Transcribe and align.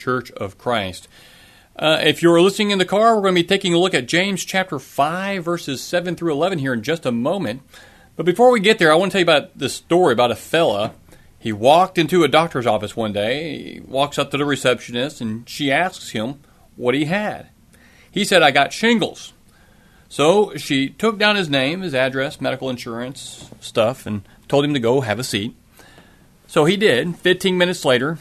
Church 0.00 0.32
of 0.32 0.58
Christ. 0.58 1.06
Uh, 1.76 2.00
if 2.02 2.22
you're 2.22 2.40
listening 2.40 2.72
in 2.72 2.78
the 2.78 2.84
car, 2.84 3.14
we're 3.14 3.22
going 3.22 3.36
to 3.36 3.42
be 3.42 3.46
taking 3.46 3.72
a 3.72 3.78
look 3.78 3.94
at 3.94 4.08
James 4.08 4.44
chapter 4.44 4.78
5, 4.78 5.44
verses 5.44 5.80
7 5.80 6.16
through 6.16 6.32
11 6.32 6.58
here 6.58 6.72
in 6.72 6.82
just 6.82 7.06
a 7.06 7.12
moment. 7.12 7.62
But 8.16 8.26
before 8.26 8.50
we 8.50 8.60
get 8.60 8.78
there, 8.78 8.92
I 8.92 8.96
want 8.96 9.12
to 9.12 9.14
tell 9.14 9.20
you 9.20 9.40
about 9.40 9.56
this 9.56 9.74
story 9.74 10.12
about 10.12 10.30
a 10.30 10.36
fella. 10.36 10.92
He 11.38 11.52
walked 11.52 11.96
into 11.96 12.22
a 12.22 12.28
doctor's 12.28 12.66
office 12.66 12.96
one 12.96 13.12
day. 13.12 13.74
He 13.74 13.80
walks 13.80 14.18
up 14.18 14.30
to 14.30 14.36
the 14.36 14.44
receptionist, 14.44 15.20
and 15.20 15.48
she 15.48 15.72
asks 15.72 16.10
him 16.10 16.40
what 16.76 16.94
he 16.94 17.06
had. 17.06 17.48
He 18.10 18.24
said, 18.24 18.42
I 18.42 18.50
got 18.50 18.72
shingles. 18.72 19.32
So 20.10 20.56
she 20.56 20.88
took 20.88 21.18
down 21.18 21.36
his 21.36 21.48
name, 21.48 21.82
his 21.82 21.94
address, 21.94 22.40
medical 22.40 22.68
insurance 22.68 23.48
stuff, 23.60 24.04
and 24.04 24.22
told 24.48 24.64
him 24.64 24.74
to 24.74 24.80
go 24.80 25.00
have 25.02 25.20
a 25.20 25.24
seat. 25.24 25.56
So 26.46 26.64
he 26.64 26.76
did. 26.76 27.16
Fifteen 27.16 27.56
minutes 27.56 27.84
later, 27.84 28.18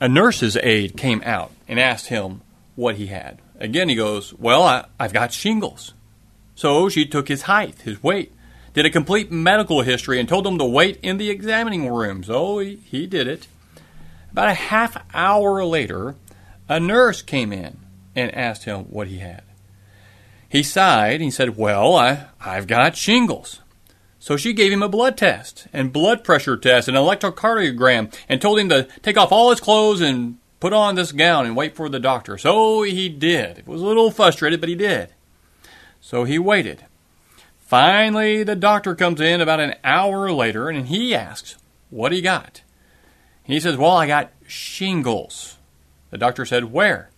a 0.00 0.08
nurse's 0.08 0.56
aide 0.56 0.96
came 0.96 1.22
out 1.24 1.52
and 1.68 1.78
asked 1.78 2.08
him 2.08 2.40
what 2.76 2.96
he 2.96 3.06
had. 3.06 3.40
Again, 3.58 3.88
he 3.88 3.94
goes, 3.94 4.34
Well, 4.34 4.62
I, 4.62 4.86
have 4.98 5.12
got 5.12 5.32
shingles. 5.32 5.94
So 6.54 6.88
she 6.88 7.06
took 7.06 7.28
his 7.28 7.42
height, 7.42 7.80
his 7.82 8.02
weight, 8.02 8.32
did 8.74 8.86
a 8.86 8.90
complete 8.90 9.30
medical 9.30 9.82
history, 9.82 10.20
and 10.20 10.28
told 10.28 10.46
him 10.46 10.58
to 10.58 10.64
wait 10.64 10.98
in 11.02 11.18
the 11.18 11.30
examining 11.30 11.88
room. 11.88 12.24
So 12.24 12.58
he, 12.58 12.76
he 12.76 13.06
did 13.06 13.26
it. 13.26 13.46
About 14.32 14.48
a 14.48 14.54
half 14.54 14.96
hour 15.14 15.64
later, 15.64 16.16
a 16.68 16.80
nurse 16.80 17.22
came 17.22 17.52
in 17.52 17.78
and 18.16 18.34
asked 18.34 18.64
him 18.64 18.84
what 18.84 19.08
he 19.08 19.18
had. 19.18 19.42
He 20.48 20.62
sighed 20.62 21.14
and 21.14 21.22
he 21.22 21.30
said, 21.30 21.56
Well, 21.56 21.94
I, 21.94 22.26
I've 22.40 22.66
got 22.66 22.96
shingles. 22.96 23.60
So 24.24 24.38
she 24.38 24.54
gave 24.54 24.72
him 24.72 24.82
a 24.82 24.88
blood 24.88 25.18
test 25.18 25.66
and 25.70 25.92
blood 25.92 26.24
pressure 26.24 26.56
test 26.56 26.88
and 26.88 26.96
electrocardiogram 26.96 28.10
and 28.26 28.40
told 28.40 28.58
him 28.58 28.70
to 28.70 28.84
take 29.02 29.18
off 29.18 29.30
all 29.30 29.50
his 29.50 29.60
clothes 29.60 30.00
and 30.00 30.38
put 30.60 30.72
on 30.72 30.94
this 30.94 31.12
gown 31.12 31.44
and 31.44 31.54
wait 31.54 31.76
for 31.76 31.90
the 31.90 32.00
doctor. 32.00 32.38
So 32.38 32.84
he 32.84 33.10
did. 33.10 33.58
It 33.58 33.66
was 33.66 33.82
a 33.82 33.84
little 33.84 34.10
frustrated, 34.10 34.60
but 34.60 34.70
he 34.70 34.76
did. 34.76 35.12
So 36.00 36.24
he 36.24 36.38
waited. 36.38 36.86
Finally, 37.58 38.44
the 38.44 38.56
doctor 38.56 38.94
comes 38.94 39.20
in 39.20 39.42
about 39.42 39.60
an 39.60 39.74
hour 39.84 40.32
later 40.32 40.70
and 40.70 40.86
he 40.86 41.14
asks, 41.14 41.58
What 41.90 42.10
he 42.10 42.22
got? 42.22 42.62
He 43.42 43.60
says, 43.60 43.76
Well, 43.76 43.90
I 43.90 44.06
got 44.06 44.32
shingles. 44.46 45.58
The 46.08 46.16
doctor 46.16 46.46
said, 46.46 46.72
Where? 46.72 47.10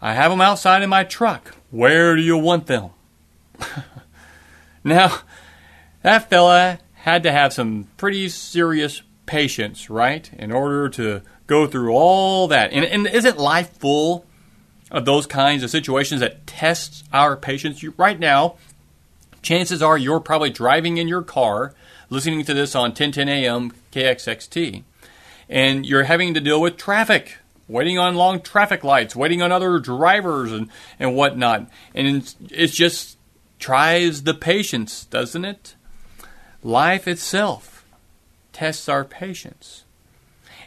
I 0.00 0.14
have 0.14 0.32
them 0.32 0.40
outside 0.40 0.82
in 0.82 0.90
my 0.90 1.04
truck. 1.04 1.54
Where 1.70 2.16
do 2.16 2.22
you 2.22 2.36
want 2.36 2.66
them? 2.66 2.90
now, 4.82 5.20
that 6.02 6.28
fella 6.28 6.78
had 6.94 7.22
to 7.24 7.32
have 7.32 7.52
some 7.52 7.88
pretty 7.96 8.28
serious 8.28 9.02
patience, 9.26 9.90
right? 9.90 10.30
In 10.34 10.52
order 10.52 10.88
to 10.90 11.22
go 11.46 11.66
through 11.66 11.92
all 11.92 12.48
that. 12.48 12.72
And, 12.72 12.84
and 12.84 13.06
isn't 13.06 13.38
life 13.38 13.76
full 13.78 14.26
of 14.90 15.04
those 15.04 15.26
kinds 15.26 15.62
of 15.62 15.70
situations 15.70 16.20
that 16.20 16.46
tests 16.46 17.04
our 17.12 17.36
patience? 17.36 17.82
You, 17.82 17.94
right 17.96 18.18
now, 18.18 18.56
chances 19.42 19.82
are 19.82 19.98
you're 19.98 20.20
probably 20.20 20.50
driving 20.50 20.96
in 20.96 21.08
your 21.08 21.22
car 21.22 21.74
listening 22.12 22.44
to 22.44 22.54
this 22.54 22.74
on 22.74 22.90
1010 22.90 23.28
AM 23.28 23.72
KXXT, 23.90 24.82
and 25.48 25.86
you're 25.86 26.04
having 26.04 26.34
to 26.34 26.40
deal 26.40 26.60
with 26.60 26.76
traffic, 26.76 27.38
waiting 27.68 27.98
on 27.98 28.14
long 28.14 28.40
traffic 28.40 28.84
lights, 28.84 29.16
waiting 29.16 29.40
on 29.40 29.50
other 29.50 29.78
drivers 29.78 30.52
and, 30.52 30.68
and 31.00 31.16
whatnot. 31.16 31.68
And 31.94 32.34
it 32.50 32.66
just 32.68 33.16
tries 33.58 34.24
the 34.24 34.34
patience, 34.34 35.06
doesn't 35.06 35.44
it? 35.44 35.74
Life 36.62 37.08
itself 37.08 37.84
tests 38.52 38.88
our 38.88 39.04
patience. 39.04 39.84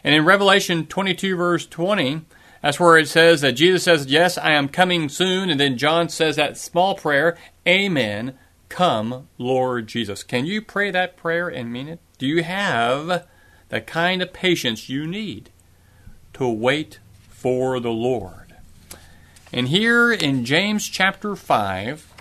And 0.04 0.14
in 0.14 0.24
Revelation 0.24 0.86
22, 0.86 1.36
verse 1.36 1.66
20, 1.66 2.22
that's 2.62 2.78
where 2.78 2.98
it 2.98 3.08
says 3.08 3.40
that 3.40 3.52
Jesus 3.52 3.84
says, 3.84 4.06
Yes, 4.06 4.36
I 4.36 4.52
am 4.52 4.68
coming 4.68 5.08
soon. 5.08 5.50
And 5.50 5.58
then 5.58 5.78
John 5.78 6.08
says 6.08 6.36
that 6.36 6.58
small 6.58 6.94
prayer, 6.94 7.36
Amen, 7.66 8.38
come, 8.68 9.28
Lord 9.38 9.86
Jesus. 9.86 10.22
Can 10.22 10.46
you 10.46 10.60
pray 10.60 10.90
that 10.90 11.16
prayer 11.16 11.48
and 11.48 11.72
mean 11.72 11.88
it? 11.88 12.00
Do 12.18 12.26
you 12.26 12.42
have 12.42 13.26
the 13.68 13.80
kind 13.80 14.22
of 14.22 14.32
patience 14.32 14.88
you 14.88 15.06
need 15.06 15.50
to 16.34 16.48
wait 16.48 16.98
for 17.28 17.80
the 17.80 17.90
Lord? 17.90 18.56
And 19.52 19.68
here 19.68 20.12
in 20.12 20.44
James 20.44 20.88
chapter 20.88 21.36
5, 21.36 22.12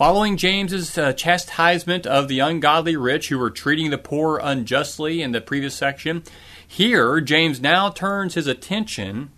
Following 0.00 0.38
James's 0.38 0.96
uh, 0.96 1.12
chastisement 1.12 2.06
of 2.06 2.26
the 2.26 2.38
ungodly 2.38 2.96
rich 2.96 3.28
who 3.28 3.38
were 3.38 3.50
treating 3.50 3.90
the 3.90 3.98
poor 3.98 4.40
unjustly 4.42 5.20
in 5.20 5.32
the 5.32 5.42
previous 5.42 5.74
section, 5.74 6.22
here 6.66 7.20
James 7.20 7.60
now 7.60 7.90
turns 7.90 8.32
his 8.32 8.46
attention 8.46 9.30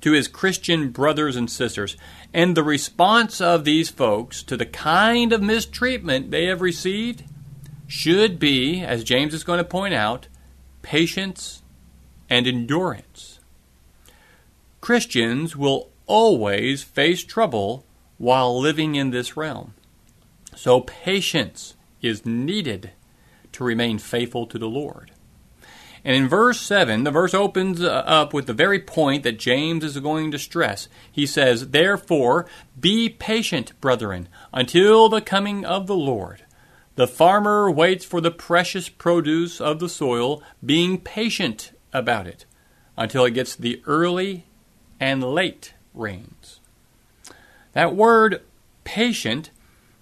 to 0.00 0.10
his 0.10 0.26
Christian 0.26 0.90
brothers 0.90 1.36
and 1.36 1.48
sisters 1.48 1.96
and 2.34 2.56
the 2.56 2.64
response 2.64 3.40
of 3.40 3.64
these 3.64 3.90
folks 3.90 4.42
to 4.42 4.56
the 4.56 4.66
kind 4.66 5.32
of 5.32 5.40
mistreatment 5.40 6.32
they 6.32 6.46
have 6.46 6.62
received 6.62 7.22
should 7.86 8.40
be, 8.40 8.82
as 8.82 9.04
James 9.04 9.32
is 9.32 9.44
going 9.44 9.58
to 9.58 9.64
point 9.64 9.94
out, 9.94 10.26
patience 10.82 11.62
and 12.28 12.44
endurance. 12.44 13.38
Christians 14.80 15.54
will 15.54 15.90
always 16.06 16.82
face 16.82 17.22
trouble 17.22 17.86
while 18.16 18.58
living 18.58 18.96
in 18.96 19.10
this 19.10 19.36
realm. 19.36 19.74
So 20.58 20.80
patience 20.80 21.76
is 22.02 22.26
needed 22.26 22.90
to 23.52 23.62
remain 23.62 24.00
faithful 24.00 24.44
to 24.46 24.58
the 24.58 24.68
Lord. 24.68 25.12
And 26.04 26.16
in 26.16 26.28
verse 26.28 26.60
7, 26.60 27.04
the 27.04 27.12
verse 27.12 27.32
opens 27.32 27.80
uh, 27.80 27.86
up 27.86 28.34
with 28.34 28.48
the 28.48 28.52
very 28.52 28.80
point 28.80 29.22
that 29.22 29.38
James 29.38 29.84
is 29.84 29.96
going 30.00 30.32
to 30.32 30.38
stress. 30.38 30.88
He 31.12 31.26
says, 31.26 31.68
Therefore, 31.68 32.46
be 32.78 33.08
patient, 33.08 33.80
brethren, 33.80 34.28
until 34.52 35.08
the 35.08 35.20
coming 35.20 35.64
of 35.64 35.86
the 35.86 35.94
Lord. 35.94 36.42
The 36.96 37.06
farmer 37.06 37.70
waits 37.70 38.04
for 38.04 38.20
the 38.20 38.32
precious 38.32 38.88
produce 38.88 39.60
of 39.60 39.78
the 39.78 39.88
soil, 39.88 40.42
being 40.66 41.00
patient 41.00 41.70
about 41.92 42.26
it 42.26 42.46
until 42.96 43.24
it 43.24 43.30
gets 43.30 43.54
the 43.54 43.80
early 43.86 44.46
and 44.98 45.22
late 45.22 45.74
rains. 45.94 46.58
That 47.74 47.94
word 47.94 48.42
patient 48.82 49.52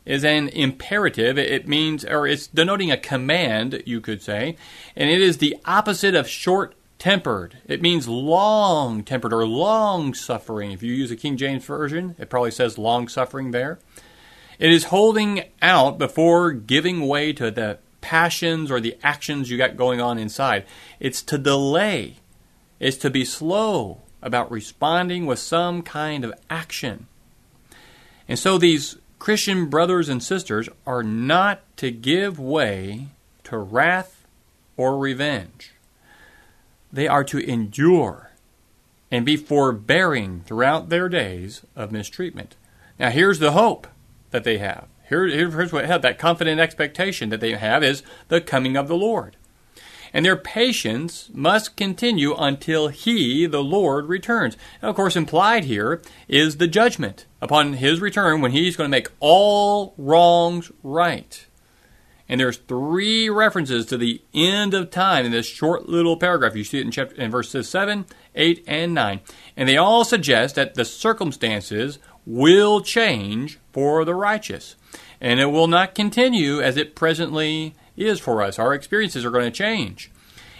is 0.06 0.24
an 0.24 0.48
imperative. 0.48 1.36
It 1.36 1.68
means, 1.68 2.04
or 2.04 2.26
it's 2.26 2.46
denoting 2.46 2.90
a 2.90 2.96
command, 2.96 3.82
you 3.84 4.00
could 4.00 4.22
say, 4.22 4.56
and 4.94 5.10
it 5.10 5.20
is 5.20 5.38
the 5.38 5.56
opposite 5.66 6.14
of 6.14 6.28
short 6.28 6.74
tempered. 6.98 7.58
It 7.66 7.82
means 7.82 8.08
long 8.08 9.02
tempered 9.02 9.32
or 9.32 9.46
long 9.46 10.14
suffering. 10.14 10.72
If 10.72 10.82
you 10.82 10.94
use 10.94 11.10
a 11.10 11.16
King 11.16 11.36
James 11.36 11.64
Version, 11.64 12.14
it 12.18 12.30
probably 12.30 12.52
says 12.52 12.78
long 12.78 13.08
suffering 13.08 13.50
there. 13.50 13.78
It 14.58 14.70
is 14.70 14.84
holding 14.84 15.44
out 15.60 15.98
before 15.98 16.52
giving 16.52 17.06
way 17.06 17.32
to 17.34 17.50
the 17.50 17.78
passions 18.00 18.70
or 18.70 18.80
the 18.80 18.96
actions 19.02 19.50
you 19.50 19.58
got 19.58 19.76
going 19.76 20.00
on 20.00 20.18
inside. 20.18 20.64
It's 21.00 21.20
to 21.22 21.36
delay, 21.36 22.16
it's 22.78 22.96
to 22.98 23.10
be 23.10 23.24
slow 23.24 24.02
about 24.22 24.50
responding 24.50 25.26
with 25.26 25.38
some 25.38 25.82
kind 25.82 26.24
of 26.24 26.32
action. 26.48 27.06
And 28.28 28.38
so 28.38 28.56
these 28.58 28.96
Christian 29.18 29.66
brothers 29.66 30.08
and 30.08 30.22
sisters 30.22 30.68
are 30.86 31.02
not 31.02 31.62
to 31.78 31.90
give 31.90 32.38
way 32.38 33.08
to 33.44 33.58
wrath 33.58 34.26
or 34.76 34.98
revenge. 34.98 35.72
They 36.92 37.08
are 37.08 37.24
to 37.24 37.38
endure 37.38 38.30
and 39.10 39.24
be 39.24 39.36
forbearing 39.36 40.42
throughout 40.46 40.88
their 40.88 41.08
days 41.08 41.62
of 41.74 41.92
mistreatment. 41.92 42.56
Now, 42.98 43.10
here's 43.10 43.38
the 43.38 43.52
hope 43.52 43.86
that 44.30 44.44
they 44.44 44.58
have. 44.58 44.88
Here, 45.08 45.26
here's 45.26 45.72
what 45.72 45.86
that 46.02 46.18
confident 46.18 46.60
expectation 46.60 47.28
that 47.28 47.40
they 47.40 47.52
have 47.52 47.82
is 47.84 48.02
the 48.28 48.40
coming 48.40 48.76
of 48.76 48.88
the 48.88 48.96
Lord 48.96 49.36
and 50.16 50.24
their 50.24 50.34
patience 50.34 51.28
must 51.34 51.76
continue 51.76 52.34
until 52.36 52.88
he, 52.88 53.44
the 53.44 53.62
Lord, 53.62 54.06
returns. 54.06 54.56
And 54.80 54.88
of 54.88 54.96
course, 54.96 55.14
implied 55.14 55.64
here 55.64 56.00
is 56.26 56.56
the 56.56 56.66
judgment 56.66 57.26
upon 57.42 57.74
his 57.74 58.00
return 58.00 58.40
when 58.40 58.52
he's 58.52 58.76
going 58.76 58.88
to 58.88 58.96
make 58.96 59.10
all 59.20 59.92
wrongs 59.98 60.72
right. 60.82 61.46
And 62.30 62.40
there's 62.40 62.56
three 62.56 63.28
references 63.28 63.84
to 63.86 63.98
the 63.98 64.22
end 64.32 64.72
of 64.72 64.90
time 64.90 65.26
in 65.26 65.32
this 65.32 65.44
short 65.44 65.86
little 65.86 66.16
paragraph. 66.16 66.56
You 66.56 66.64
see 66.64 66.78
it 66.78 66.86
in 66.86 66.92
chapter 66.92 67.14
in 67.16 67.30
verses 67.30 67.68
7, 67.68 68.06
8, 68.34 68.64
and 68.66 68.94
9. 68.94 69.20
And 69.54 69.68
they 69.68 69.76
all 69.76 70.02
suggest 70.02 70.54
that 70.54 70.76
the 70.76 70.86
circumstances 70.86 71.98
will 72.24 72.80
change 72.80 73.58
for 73.70 74.02
the 74.06 74.14
righteous. 74.14 74.76
And 75.20 75.40
it 75.40 75.50
will 75.50 75.68
not 75.68 75.94
continue 75.94 76.62
as 76.62 76.78
it 76.78 76.96
presently 76.96 77.74
is 77.96 78.20
for 78.20 78.42
us. 78.42 78.58
Our 78.58 78.74
experiences 78.74 79.24
are 79.24 79.30
going 79.30 79.50
to 79.50 79.50
change. 79.50 80.10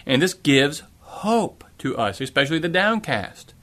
And 0.04 0.22
this 0.22 0.34
gives 0.34 0.82
hope 1.00 1.64
to 1.78 1.96
us, 1.96 2.20
especially 2.20 2.58
the 2.58 2.68
downcast. 2.68 3.54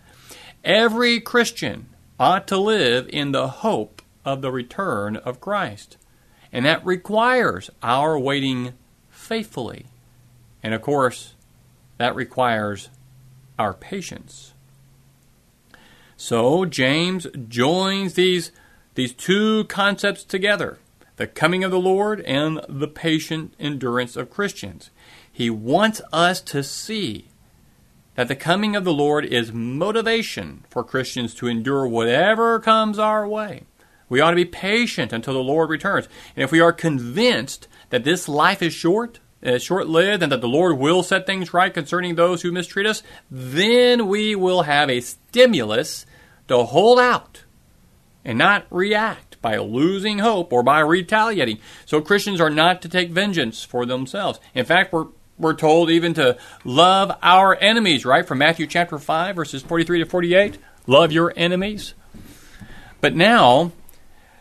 Every 0.63 1.19
Christian 1.19 1.87
ought 2.19 2.47
to 2.47 2.57
live 2.57 3.09
in 3.09 3.31
the 3.31 3.47
hope 3.47 4.01
of 4.23 4.41
the 4.41 4.51
return 4.51 5.17
of 5.17 5.41
Christ. 5.41 5.97
And 6.51 6.65
that 6.65 6.85
requires 6.85 7.69
our 7.81 8.17
waiting 8.17 8.73
faithfully. 9.09 9.87
And 10.61 10.73
of 10.73 10.81
course, 10.81 11.33
that 11.97 12.15
requires 12.15 12.89
our 13.57 13.73
patience. 13.73 14.53
So 16.15 16.65
James 16.65 17.27
joins 17.47 18.13
these, 18.13 18.51
these 18.95 19.13
two 19.13 19.65
concepts 19.65 20.23
together 20.23 20.79
the 21.23 21.27
coming 21.27 21.63
of 21.63 21.71
the 21.71 21.79
Lord 21.79 22.19
and 22.19 22.59
the 22.67 22.85
patient 22.85 23.53
endurance 23.57 24.17
of 24.17 24.29
Christians. 24.29 24.89
He 25.31 25.49
wants 25.49 26.01
us 26.11 26.41
to 26.41 26.61
see 26.61 27.29
that 28.15 28.27
the 28.27 28.35
coming 28.35 28.75
of 28.75 28.83
the 28.83 28.91
Lord 28.91 29.23
is 29.23 29.53
motivation 29.53 30.65
for 30.69 30.83
Christians 30.83 31.33
to 31.35 31.47
endure 31.47 31.87
whatever 31.87 32.59
comes 32.59 32.99
our 32.99 33.25
way. 33.25 33.63
We 34.09 34.19
ought 34.19 34.31
to 34.31 34.35
be 34.35 34.43
patient 34.43 35.13
until 35.13 35.33
the 35.33 35.39
Lord 35.39 35.69
returns. 35.69 36.09
And 36.35 36.43
if 36.43 36.51
we 36.51 36.59
are 36.59 36.73
convinced 36.73 37.69
that 37.89 38.03
this 38.03 38.27
life 38.27 38.61
is 38.61 38.73
short, 38.73 39.21
short 39.59 39.87
lived, 39.87 40.23
and 40.23 40.31
that 40.33 40.41
the 40.41 40.49
Lord 40.49 40.77
will 40.77 41.03
set 41.03 41.25
things 41.25 41.53
right 41.53 41.73
concerning 41.73 42.15
those 42.15 42.41
who 42.41 42.51
mistreat 42.51 42.85
us, 42.85 43.01
then 43.31 44.07
we 44.07 44.35
will 44.35 44.63
have 44.63 44.89
a 44.89 44.99
stimulus 44.99 46.05
to 46.49 46.65
hold 46.65 46.99
out 46.99 47.45
and 48.25 48.37
not 48.37 48.65
react 48.69 49.22
by 49.43 49.57
losing 49.57 50.17
hope 50.17 50.51
or 50.51 50.63
by 50.63 50.79
retaliating. 50.79 51.59
So 51.85 52.01
Christians 52.01 52.41
are 52.41 52.49
not 52.49 52.81
to 52.81 52.89
take 52.89 53.11
vengeance 53.11 53.63
for 53.63 53.85
themselves. 53.85 54.39
In 54.55 54.65
fact, 54.65 54.91
we're 54.91 55.07
we're 55.37 55.53
told 55.53 55.89
even 55.89 56.13
to 56.15 56.37
love 56.63 57.11
our 57.21 57.55
enemies, 57.55 58.05
right? 58.05 58.25
From 58.25 58.37
Matthew 58.37 58.67
chapter 58.67 58.99
5, 58.99 59.35
verses 59.35 59.61
43 59.63 59.99
to 59.99 60.05
48. 60.05 60.57
Love 60.87 61.11
your 61.11 61.33
enemies. 61.35 61.93
But 63.01 63.15
now, 63.15 63.71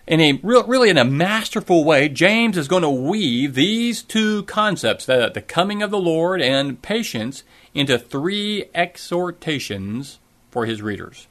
in 0.07 0.21
a 0.21 0.39
real, 0.43 0.65
really 0.65 0.91
in 0.91 0.99
a 0.99 1.05
masterful 1.05 1.85
way, 1.85 2.09
James 2.09 2.59
is 2.59 2.69
going 2.69 2.83
to 2.83 2.91
weave 2.91 3.55
these 3.55 4.03
two 4.03 4.43
concepts, 4.45 5.07
the, 5.07 5.31
the 5.33 5.43
coming 5.43 5.83
of 5.83 5.91
the 5.91 5.99
Lord 5.99 6.41
and 6.41 6.81
patience, 6.83 7.43
into 7.75 7.99
three 7.99 8.67
exhortations 8.75 10.19
for 10.51 10.67
his 10.67 10.83
readers. 10.83 11.27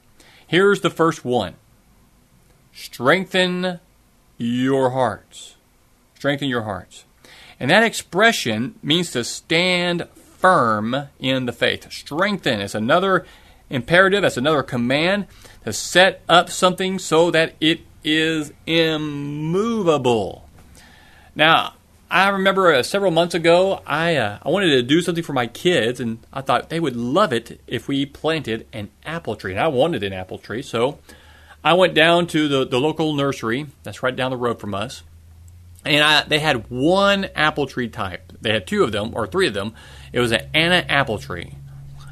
Here's 0.47 0.81
the 0.81 0.89
first 0.89 1.23
one 1.23 1.55
Strengthen 2.73 3.79
your 4.37 4.91
hearts. 4.91 5.55
Strengthen 6.15 6.49
your 6.49 6.63
hearts. 6.63 7.05
And 7.59 7.69
that 7.69 7.83
expression 7.83 8.75
means 8.81 9.11
to 9.11 9.23
stand 9.23 10.07
firm 10.15 11.09
in 11.19 11.45
the 11.45 11.51
faith. 11.51 11.91
Strengthen 11.91 12.59
is 12.59 12.73
another 12.73 13.25
imperative, 13.69 14.23
that's 14.23 14.37
another 14.37 14.63
command 14.63 15.27
to 15.63 15.71
set 15.71 16.21
up 16.27 16.49
something 16.49 16.97
so 16.99 17.31
that 17.31 17.55
it 17.59 17.81
is 18.03 18.51
immovable. 18.65 20.49
Now, 21.35 21.75
I 22.09 22.27
remember 22.27 22.73
uh, 22.73 22.83
several 22.83 23.11
months 23.11 23.33
ago, 23.35 23.81
I 23.85 24.17
uh, 24.17 24.39
I 24.41 24.49
wanted 24.49 24.71
to 24.71 24.83
do 24.83 25.01
something 25.01 25.23
for 25.23 25.31
my 25.31 25.47
kids, 25.47 26.01
and 26.01 26.19
I 26.33 26.41
thought 26.41 26.69
they 26.69 26.79
would 26.79 26.95
love 26.95 27.31
it 27.31 27.61
if 27.67 27.87
we 27.87 28.05
planted 28.05 28.67
an 28.73 28.89
apple 29.05 29.37
tree. 29.37 29.51
And 29.51 29.61
I 29.61 29.67
wanted 29.67 30.03
an 30.03 30.11
apple 30.11 30.37
tree, 30.37 30.61
so 30.61 30.99
I 31.63 31.73
went 31.73 31.93
down 31.93 32.27
to 32.27 32.47
the, 32.47 32.65
the 32.65 32.79
local 32.79 33.13
nursery 33.13 33.67
that's 33.83 34.01
right 34.01 34.15
down 34.15 34.31
the 34.31 34.37
road 34.37 34.59
from 34.59 34.73
us, 34.73 35.03
and 35.85 36.03
I, 36.03 36.23
they 36.23 36.39
had 36.39 36.69
one 36.69 37.25
apple 37.35 37.67
tree 37.67 37.89
type. 37.89 38.33
They 38.41 38.51
had 38.51 38.67
two 38.67 38.83
of 38.83 38.91
them 38.91 39.11
or 39.13 39.27
three 39.27 39.47
of 39.47 39.53
them. 39.53 39.73
It 40.11 40.19
was 40.19 40.31
an 40.31 40.47
Anna 40.53 40.85
apple 40.87 41.19
tree. 41.19 41.55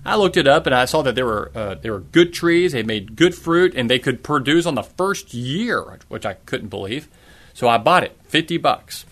I 0.06 0.16
looked 0.16 0.38
it 0.38 0.48
up 0.48 0.66
and 0.66 0.74
I 0.74 0.86
saw 0.86 1.02
that 1.04 1.16
there 1.16 1.26
were 1.26 1.52
uh, 1.54 1.76
there 1.76 1.92
were 1.94 2.00
good 2.00 2.34
trees. 2.34 2.72
They 2.72 2.84
made 2.84 3.16
good 3.16 3.36
fruit 3.36 3.74
and 3.76 3.90
they 3.90 4.00
could 4.00 4.24
produce 4.24 4.66
on 4.66 4.76
the 4.76 4.84
first 4.84 5.34
year, 5.34 6.00
which 6.08 6.26
I 6.26 6.34
couldn't 6.34 6.70
believe. 6.70 7.08
So 7.54 7.68
I 7.68 7.78
bought 7.78 8.04
it, 8.04 8.18
fifty 8.24 8.58
bucks. 8.58 9.06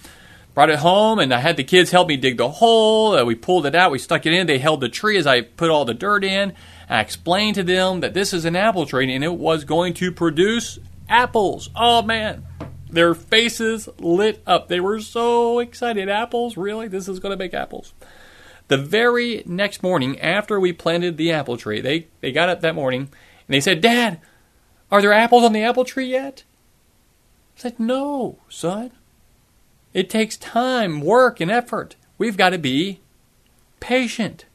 Brought 0.53 0.69
it 0.71 0.79
home 0.79 1.19
and 1.19 1.33
I 1.33 1.39
had 1.39 1.57
the 1.57 1.63
kids 1.63 1.91
help 1.91 2.07
me 2.07 2.17
dig 2.17 2.37
the 2.37 2.49
hole. 2.49 3.23
We 3.25 3.35
pulled 3.35 3.67
it 3.67 3.75
out. 3.75 3.91
We 3.91 3.99
stuck 3.99 4.25
it 4.25 4.33
in. 4.33 4.47
They 4.47 4.57
held 4.57 4.81
the 4.81 4.89
tree 4.89 5.17
as 5.17 5.27
I 5.27 5.41
put 5.41 5.69
all 5.69 5.85
the 5.85 5.93
dirt 5.93 6.23
in. 6.23 6.53
I 6.89 7.01
explained 7.01 7.55
to 7.55 7.63
them 7.63 7.99
that 7.99 8.13
this 8.13 8.33
is 8.33 8.45
an 8.45 8.55
apple 8.55 8.85
tree 8.85 9.13
and 9.13 9.23
it 9.23 9.33
was 9.33 9.63
going 9.63 9.93
to 9.95 10.11
produce 10.11 10.79
apples. 11.09 11.69
Oh 11.75 12.01
man, 12.01 12.45
their 12.89 13.13
faces 13.13 13.89
lit 13.99 14.41
up. 14.47 14.67
They 14.67 14.79
were 14.79 14.99
so 15.01 15.59
excited. 15.59 16.09
Apples? 16.09 16.57
Really? 16.57 16.87
This 16.87 17.07
is 17.07 17.19
going 17.19 17.31
to 17.31 17.37
make 17.37 17.53
apples. 17.53 17.93
The 18.69 18.77
very 18.77 19.43
next 19.45 19.81
morning, 19.81 20.19
after 20.19 20.59
we 20.59 20.73
planted 20.73 21.17
the 21.17 21.31
apple 21.31 21.57
tree, 21.57 21.81
they, 21.81 22.07
they 22.21 22.31
got 22.31 22.49
up 22.49 22.61
that 22.61 22.75
morning 22.75 23.01
and 23.01 23.09
they 23.53 23.61
said, 23.61 23.81
Dad, 23.81 24.19
are 24.91 25.01
there 25.01 25.13
apples 25.13 25.43
on 25.43 25.53
the 25.53 25.63
apple 25.63 25.85
tree 25.85 26.07
yet? 26.07 26.43
I 27.57 27.61
said, 27.61 27.79
No, 27.79 28.39
son. 28.49 28.91
It 29.93 30.09
takes 30.09 30.37
time, 30.37 31.01
work, 31.01 31.39
and 31.39 31.49
effort. 31.49 31.95
We've 32.17 32.37
got 32.37 32.49
to 32.49 32.57
be 32.57 32.99
patient. 33.79 34.45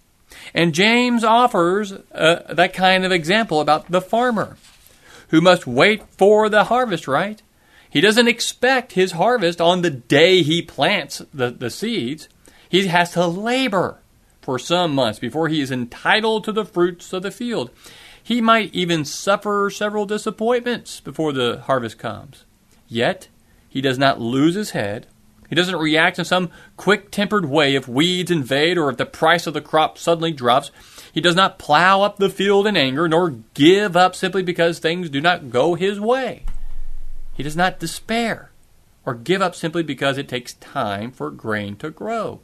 And 0.55 0.75
James 0.75 1.25
offers 1.25 1.93
uh, 1.93 2.55
that 2.55 2.75
kind 2.75 3.05
of 3.05 3.12
example 3.12 3.61
about 3.61 3.90
the 3.90 4.00
farmer 4.00 4.56
who 5.29 5.40
must 5.40 5.67
wait 5.67 6.02
for 6.19 6.49
the 6.49 6.64
harvest, 6.64 7.08
right? 7.08 7.43
He 7.88 8.00
doesn't 8.00 8.29
expect 8.29 8.93
his 8.93 9.12
harvest 9.12 9.61
on 9.61 9.82
the 9.82 9.90
day 9.90 10.43
he 10.43 10.62
plants 10.62 11.23
the, 11.32 11.50
the 11.50 11.70
seeds. 11.70 12.29
He 12.69 12.87
has 12.87 13.12
to 13.12 13.26
labor 13.26 13.99
for 14.40 14.58
some 14.58 14.94
months 14.94 15.19
before 15.19 15.49
he 15.49 15.61
is 15.61 15.70
entitled 15.70 16.44
to 16.44 16.52
the 16.52 16.64
fruits 16.64 17.12
of 17.12 17.23
the 17.23 17.31
field. 17.31 17.70
He 18.23 18.40
might 18.40 18.75
even 18.75 19.05
suffer 19.05 19.70
several 19.70 20.06
disappointments 20.06 21.00
before 21.00 21.32
the 21.32 21.62
harvest 21.67 21.99
comes. 21.99 22.44
Yet, 22.88 23.29
he 23.69 23.81
does 23.81 23.99
not 23.99 24.20
lose 24.20 24.55
his 24.55 24.70
head. 24.70 25.06
He 25.53 25.57
doesn't 25.57 25.77
react 25.77 26.19
in 26.19 26.25
some 26.25 26.51
quick 26.79 27.11
tempered 27.11 27.45
way 27.45 27.75
if 27.75 27.87
weeds 27.87 28.31
invade 28.31 28.79
or 28.79 28.89
if 28.89 28.97
the 28.97 29.05
price 29.05 29.47
of 29.47 29.53
the 29.53 29.61
crop 29.61 29.99
suddenly 29.99 30.33
drops. 30.33 30.71
He 31.13 31.21
does 31.21 31.37
not 31.37 31.59
plow 31.59 32.01
up 32.01 32.17
the 32.17 32.31
field 32.31 32.67
in 32.67 32.75
anger, 32.75 33.07
nor 33.07 33.33
give 33.53 33.95
up 33.95 34.17
simply 34.17 34.43
because 34.43 34.79
things 34.79 35.11
do 35.11 35.21
not 35.21 35.51
go 35.51 35.75
his 35.75 36.01
way. 36.01 36.47
He 37.35 37.43
does 37.43 37.55
not 37.55 37.79
despair 37.79 38.51
or 39.05 39.13
give 39.13 39.43
up 39.43 39.55
simply 39.55 39.82
because 39.82 40.17
it 40.17 40.27
takes 40.27 40.55
time 40.55 41.13
for 41.13 41.31
grain 41.31 41.77
to 41.77 41.91
grow. 41.91 42.41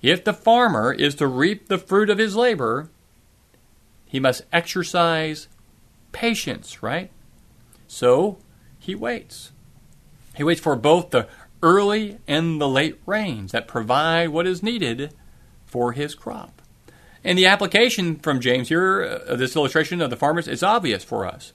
If 0.00 0.24
the 0.24 0.32
farmer 0.32 0.94
is 0.94 1.14
to 1.16 1.26
reap 1.26 1.68
the 1.68 1.76
fruit 1.76 2.08
of 2.08 2.16
his 2.16 2.36
labor, 2.36 2.88
he 4.06 4.18
must 4.18 4.46
exercise 4.50 5.48
patience, 6.12 6.82
right? 6.82 7.10
So 7.86 8.38
he 8.78 8.94
waits. 8.94 9.52
He 10.36 10.42
waits 10.42 10.60
for 10.60 10.74
both 10.74 11.10
the 11.10 11.28
early 11.62 12.18
and 12.26 12.60
the 12.60 12.68
late 12.68 13.00
rains 13.06 13.52
that 13.52 13.68
provide 13.68 14.28
what 14.28 14.46
is 14.46 14.62
needed 14.62 15.12
for 15.64 15.92
his 15.92 16.14
crop. 16.14 16.62
And 17.24 17.36
the 17.36 17.46
application 17.46 18.16
from 18.16 18.40
James 18.40 18.68
here, 18.68 19.20
uh, 19.28 19.34
this 19.36 19.56
illustration 19.56 20.00
of 20.00 20.10
the 20.10 20.16
farmers, 20.16 20.46
is 20.46 20.62
obvious 20.62 21.02
for 21.02 21.26
us. 21.26 21.52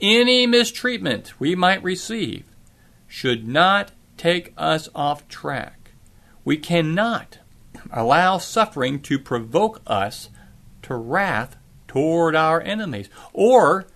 Any 0.00 0.46
mistreatment 0.46 1.38
we 1.38 1.54
might 1.54 1.82
receive 1.82 2.44
should 3.06 3.46
not 3.46 3.92
take 4.16 4.54
us 4.56 4.88
off 4.94 5.28
track. 5.28 5.90
We 6.44 6.56
cannot 6.56 7.38
allow 7.92 8.38
suffering 8.38 9.00
to 9.00 9.18
provoke 9.18 9.82
us 9.86 10.30
to 10.82 10.94
wrath 10.94 11.56
toward 11.86 12.34
our 12.34 12.60
enemies 12.60 13.10
or 13.32 13.86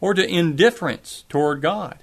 or 0.00 0.14
to 0.14 0.28
indifference 0.28 1.24
toward 1.28 1.62
God. 1.62 2.01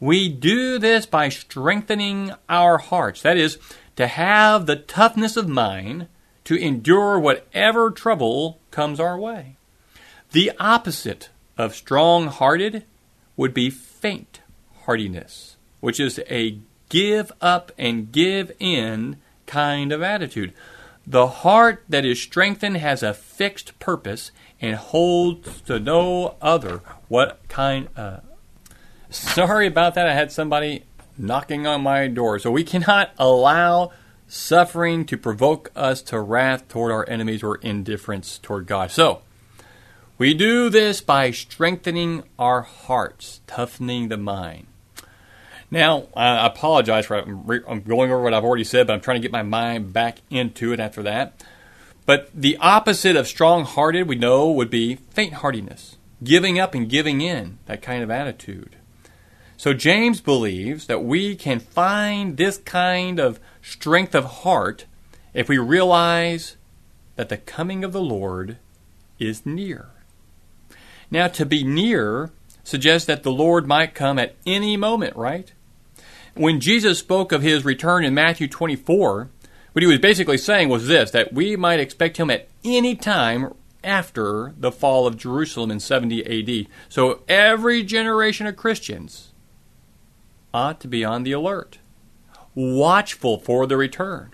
We 0.00 0.28
do 0.28 0.78
this 0.78 1.06
by 1.06 1.28
strengthening 1.28 2.32
our 2.48 2.78
hearts. 2.78 3.22
That 3.22 3.36
is, 3.36 3.58
to 3.96 4.06
have 4.06 4.66
the 4.66 4.76
toughness 4.76 5.36
of 5.36 5.48
mind 5.48 6.08
to 6.44 6.56
endure 6.56 7.18
whatever 7.18 7.90
trouble 7.90 8.60
comes 8.70 9.00
our 9.00 9.18
way. 9.18 9.56
The 10.32 10.52
opposite 10.58 11.30
of 11.56 11.74
strong 11.74 12.26
hearted 12.26 12.84
would 13.36 13.54
be 13.54 13.70
faint 13.70 14.40
heartiness, 14.84 15.56
which 15.80 16.00
is 16.00 16.20
a 16.28 16.58
give 16.88 17.32
up 17.40 17.72
and 17.78 18.12
give 18.12 18.52
in 18.58 19.16
kind 19.46 19.92
of 19.92 20.02
attitude. 20.02 20.52
The 21.06 21.26
heart 21.26 21.84
that 21.88 22.04
is 22.04 22.20
strengthened 22.20 22.78
has 22.78 23.02
a 23.02 23.14
fixed 23.14 23.78
purpose 23.78 24.30
and 24.60 24.76
holds 24.76 25.60
to 25.62 25.78
no 25.78 26.36
other. 26.40 26.80
What 27.08 27.40
kind? 27.48 27.88
Uh, 27.96 28.20
sorry 29.14 29.66
about 29.66 29.94
that. 29.94 30.06
I 30.06 30.14
had 30.14 30.32
somebody 30.32 30.84
knocking 31.16 31.66
on 31.66 31.82
my 31.82 32.08
door. 32.08 32.38
So 32.38 32.50
we 32.50 32.64
cannot 32.64 33.12
allow 33.18 33.92
suffering 34.26 35.04
to 35.06 35.16
provoke 35.16 35.70
us 35.76 36.02
to 36.02 36.20
wrath 36.20 36.68
toward 36.68 36.92
our 36.92 37.08
enemies 37.08 37.42
or 37.42 37.56
indifference 37.56 38.38
toward 38.38 38.66
God. 38.66 38.90
So, 38.90 39.22
we 40.16 40.32
do 40.32 40.70
this 40.70 41.00
by 41.00 41.32
strengthening 41.32 42.22
our 42.38 42.62
hearts, 42.62 43.40
toughening 43.46 44.08
the 44.08 44.16
mind. 44.16 44.66
Now, 45.70 46.06
I 46.16 46.46
apologize 46.46 47.06
for 47.06 47.16
I'm 47.16 47.80
going 47.80 48.12
over 48.12 48.22
what 48.22 48.32
I've 48.32 48.44
already 48.44 48.64
said, 48.64 48.86
but 48.86 48.92
I'm 48.92 49.00
trying 49.00 49.16
to 49.16 49.22
get 49.22 49.32
my 49.32 49.42
mind 49.42 49.92
back 49.92 50.18
into 50.30 50.72
it 50.72 50.78
after 50.78 51.02
that. 51.02 51.44
But 52.06 52.30
the 52.32 52.56
opposite 52.58 53.16
of 53.16 53.26
strong 53.26 53.64
hearted, 53.64 54.06
we 54.06 54.14
know, 54.14 54.50
would 54.50 54.70
be 54.70 54.96
faint 55.10 55.34
heartedness, 55.34 55.96
giving 56.22 56.60
up 56.60 56.74
and 56.74 56.88
giving 56.88 57.20
in, 57.20 57.58
that 57.66 57.82
kind 57.82 58.04
of 58.04 58.10
attitude. 58.10 58.76
So 59.64 59.72
James 59.72 60.20
believes 60.20 60.88
that 60.88 61.04
we 61.04 61.34
can 61.34 61.58
find 61.58 62.36
this 62.36 62.58
kind 62.58 63.18
of 63.18 63.40
strength 63.62 64.14
of 64.14 64.26
heart 64.26 64.84
if 65.32 65.48
we 65.48 65.56
realize 65.56 66.58
that 67.16 67.30
the 67.30 67.38
coming 67.38 67.82
of 67.82 67.94
the 67.94 68.02
Lord 68.02 68.58
is 69.18 69.46
near. 69.46 69.86
Now, 71.10 71.28
to 71.28 71.46
be 71.46 71.64
near 71.64 72.30
suggests 72.62 73.06
that 73.06 73.22
the 73.22 73.32
Lord 73.32 73.66
might 73.66 73.94
come 73.94 74.18
at 74.18 74.36
any 74.44 74.76
moment, 74.76 75.16
right? 75.16 75.50
When 76.34 76.60
Jesus 76.60 76.98
spoke 76.98 77.32
of 77.32 77.40
his 77.40 77.64
return 77.64 78.04
in 78.04 78.12
Matthew 78.12 78.48
24, 78.48 79.30
what 79.72 79.82
he 79.82 79.88
was 79.88 79.98
basically 79.98 80.36
saying 80.36 80.68
was 80.68 80.88
this 80.88 81.10
that 81.12 81.32
we 81.32 81.56
might 81.56 81.80
expect 81.80 82.18
him 82.18 82.28
at 82.28 82.48
any 82.66 82.94
time 82.96 83.54
after 83.82 84.52
the 84.58 84.70
fall 84.70 85.06
of 85.06 85.16
Jerusalem 85.16 85.70
in 85.70 85.80
70 85.80 86.60
AD. 86.60 86.66
So 86.90 87.22
every 87.28 87.82
generation 87.82 88.46
of 88.46 88.56
Christians 88.56 89.30
ought 90.54 90.80
to 90.80 90.88
be 90.88 91.04
on 91.04 91.24
the 91.24 91.32
alert, 91.32 91.78
watchful 92.54 93.38
for 93.38 93.66
the 93.66 93.76
return. 93.76 94.30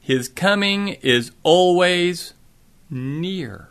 His 0.00 0.28
coming 0.28 0.88
is 0.88 1.30
always 1.42 2.32
near. 2.90 3.68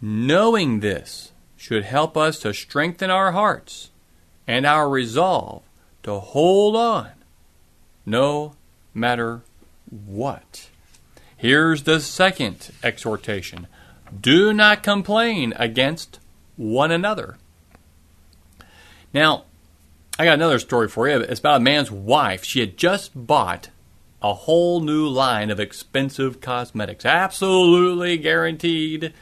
Knowing 0.00 0.80
this 0.80 1.32
should 1.56 1.84
help 1.84 2.16
us 2.16 2.40
to 2.40 2.52
strengthen 2.52 3.10
our 3.10 3.32
hearts 3.32 3.90
and 4.46 4.66
our 4.66 4.88
resolve 4.88 5.62
to 6.02 6.18
hold 6.18 6.76
on 6.76 7.10
no 8.06 8.54
matter 8.94 9.42
what. 9.90 10.68
Here's 11.36 11.84
the 11.84 12.00
second 12.00 12.70
exhortation 12.82 13.66
do 14.20 14.54
not 14.54 14.82
complain 14.82 15.52
against 15.56 16.18
one 16.56 16.90
another. 16.90 17.36
Now, 19.12 19.44
I 20.20 20.24
got 20.24 20.34
another 20.34 20.58
story 20.58 20.88
for 20.88 21.08
you. 21.08 21.20
It's 21.20 21.38
about 21.38 21.60
a 21.60 21.64
man's 21.64 21.92
wife. 21.92 22.42
She 22.42 22.58
had 22.58 22.76
just 22.76 23.12
bought 23.14 23.68
a 24.20 24.34
whole 24.34 24.80
new 24.80 25.06
line 25.06 25.48
of 25.48 25.60
expensive 25.60 26.40
cosmetics, 26.40 27.04
absolutely 27.04 28.16
guaranteed 28.16 29.12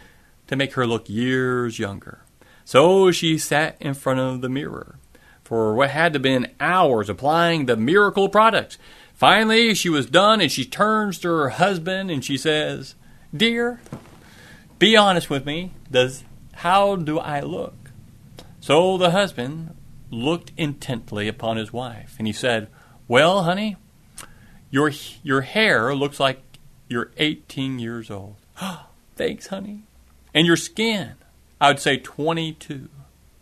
to 0.46 0.56
make 0.56 0.72
her 0.72 0.86
look 0.86 1.06
years 1.10 1.78
younger. 1.78 2.20
So 2.64 3.10
she 3.10 3.36
sat 3.36 3.76
in 3.78 3.92
front 3.92 4.20
of 4.20 4.40
the 4.40 4.48
mirror 4.48 4.98
for 5.44 5.74
what 5.74 5.90
had 5.90 6.14
to 6.14 6.18
been 6.18 6.50
hours 6.60 7.10
applying 7.10 7.66
the 7.66 7.76
miracle 7.76 8.30
products. 8.30 8.78
Finally, 9.12 9.74
she 9.74 9.90
was 9.90 10.06
done 10.06 10.40
and 10.40 10.50
she 10.50 10.64
turns 10.64 11.18
to 11.18 11.28
her 11.28 11.50
husband 11.50 12.10
and 12.10 12.24
she 12.24 12.38
says, 12.38 12.94
"Dear, 13.36 13.80
be 14.78 14.96
honest 14.96 15.28
with 15.28 15.44
me. 15.44 15.72
Does 15.90 16.24
how 16.54 16.96
do 16.96 17.18
I 17.18 17.40
look?" 17.40 17.90
So 18.60 18.96
the 18.96 19.10
husband 19.10 19.76
looked 20.10 20.52
intently 20.56 21.28
upon 21.28 21.56
his 21.56 21.72
wife, 21.72 22.14
and 22.18 22.26
he 22.26 22.32
said, 22.32 22.68
Well, 23.08 23.42
honey, 23.42 23.76
your, 24.70 24.92
your 25.22 25.42
hair 25.42 25.94
looks 25.94 26.20
like 26.20 26.42
you're 26.88 27.10
18 27.16 27.78
years 27.78 28.10
old. 28.10 28.36
thanks, 29.16 29.48
honey. 29.48 29.82
And 30.34 30.46
your 30.46 30.56
skin, 30.56 31.14
I 31.60 31.68
would 31.68 31.80
say 31.80 31.96
22. 31.96 32.88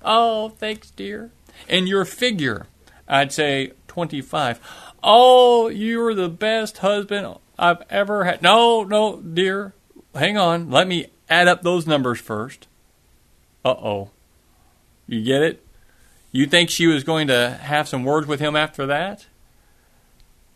Oh, 0.05 0.51
thanks, 0.51 0.91
dear. 0.91 1.31
And 1.69 1.89
your 1.89 2.05
figure, 2.05 2.67
I'd 3.09 3.33
say 3.33 3.73
25. 3.89 4.61
Oh, 5.03 5.69
you're 5.69 6.15
the 6.15 6.29
best 6.29 6.79
husband 6.79 7.37
I've 7.59 7.83
ever 7.91 8.25
had. 8.25 8.43
No, 8.43 8.85
no, 8.85 9.21
dear. 9.21 9.75
Hang 10.15 10.37
on. 10.37 10.71
Let 10.71 10.89
me 10.89 11.07
add 11.29 11.49
up 11.49 11.63
those 11.63 11.87
numbers 11.87 12.21
first. 12.21 12.69
Uh 13.65 13.71
oh. 13.71 14.11
You 15.07 15.23
get 15.23 15.43
it? 15.43 15.64
You 16.35 16.47
think 16.47 16.69
she 16.69 16.89
was 16.89 17.05
going 17.05 17.29
to 17.29 17.51
have 17.63 17.89
some 17.89 18.03
words 18.03 18.27
with 18.27 18.41
him 18.41 18.57
after 18.57 18.87
that? 18.87 19.27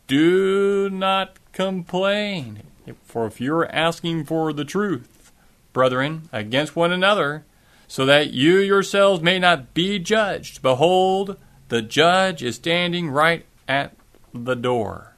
Do 0.09 0.91
not 0.91 1.37
complain. 1.53 2.65
For 3.05 3.29
if 3.29 3.41
you're 3.41 3.71
asking 3.71 4.25
for 4.25 4.53
the 4.53 4.65
truth, 4.65 5.31
brethren, 5.73 6.29
against 6.33 6.75
one 6.75 6.91
another, 6.91 7.45
so 7.87 8.05
that 8.07 8.33
you 8.33 8.59
yourselves 8.59 9.23
may 9.23 9.39
not 9.39 9.73
be 9.73 10.01
judged, 10.01 10.63
behold, 10.63 11.37
the 11.69 11.81
judge 11.81 12.43
is 12.43 12.57
standing 12.57 13.09
right 13.09 13.47
at 13.69 13.95
the 14.35 14.57
door. 14.57 15.15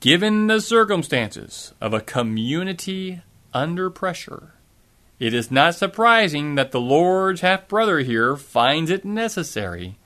Given 0.00 0.46
the 0.46 0.62
circumstances 0.62 1.74
of 1.82 1.92
a 1.92 2.00
community 2.00 3.20
under 3.52 3.90
pressure, 3.90 4.53
it 5.24 5.32
is 5.32 5.50
not 5.50 5.74
surprising 5.74 6.54
that 6.54 6.70
the 6.70 6.80
Lord's 6.80 7.40
half 7.40 7.66
brother 7.66 8.00
here 8.00 8.36
finds 8.36 8.90
it 8.90 9.06
necessary 9.06 9.96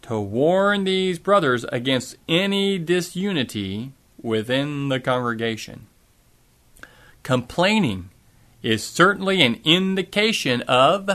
to 0.00 0.18
warn 0.18 0.84
these 0.84 1.18
brothers 1.18 1.66
against 1.70 2.16
any 2.30 2.78
disunity 2.78 3.92
within 4.22 4.88
the 4.88 4.98
congregation. 4.98 5.86
Complaining 7.22 8.08
is 8.62 8.82
certainly 8.82 9.42
an 9.42 9.60
indication 9.64 10.62
of 10.62 11.10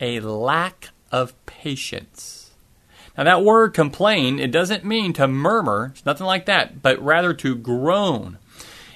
a 0.00 0.18
lack 0.18 0.88
of 1.12 1.34
patience. 1.46 2.50
Now, 3.16 3.22
that 3.22 3.44
word 3.44 3.74
complain, 3.74 4.40
it 4.40 4.50
doesn't 4.50 4.84
mean 4.84 5.12
to 5.12 5.28
murmur, 5.28 5.92
it's 5.92 6.04
nothing 6.04 6.26
like 6.26 6.46
that, 6.46 6.82
but 6.82 7.00
rather 7.00 7.32
to 7.32 7.54
groan 7.54 8.38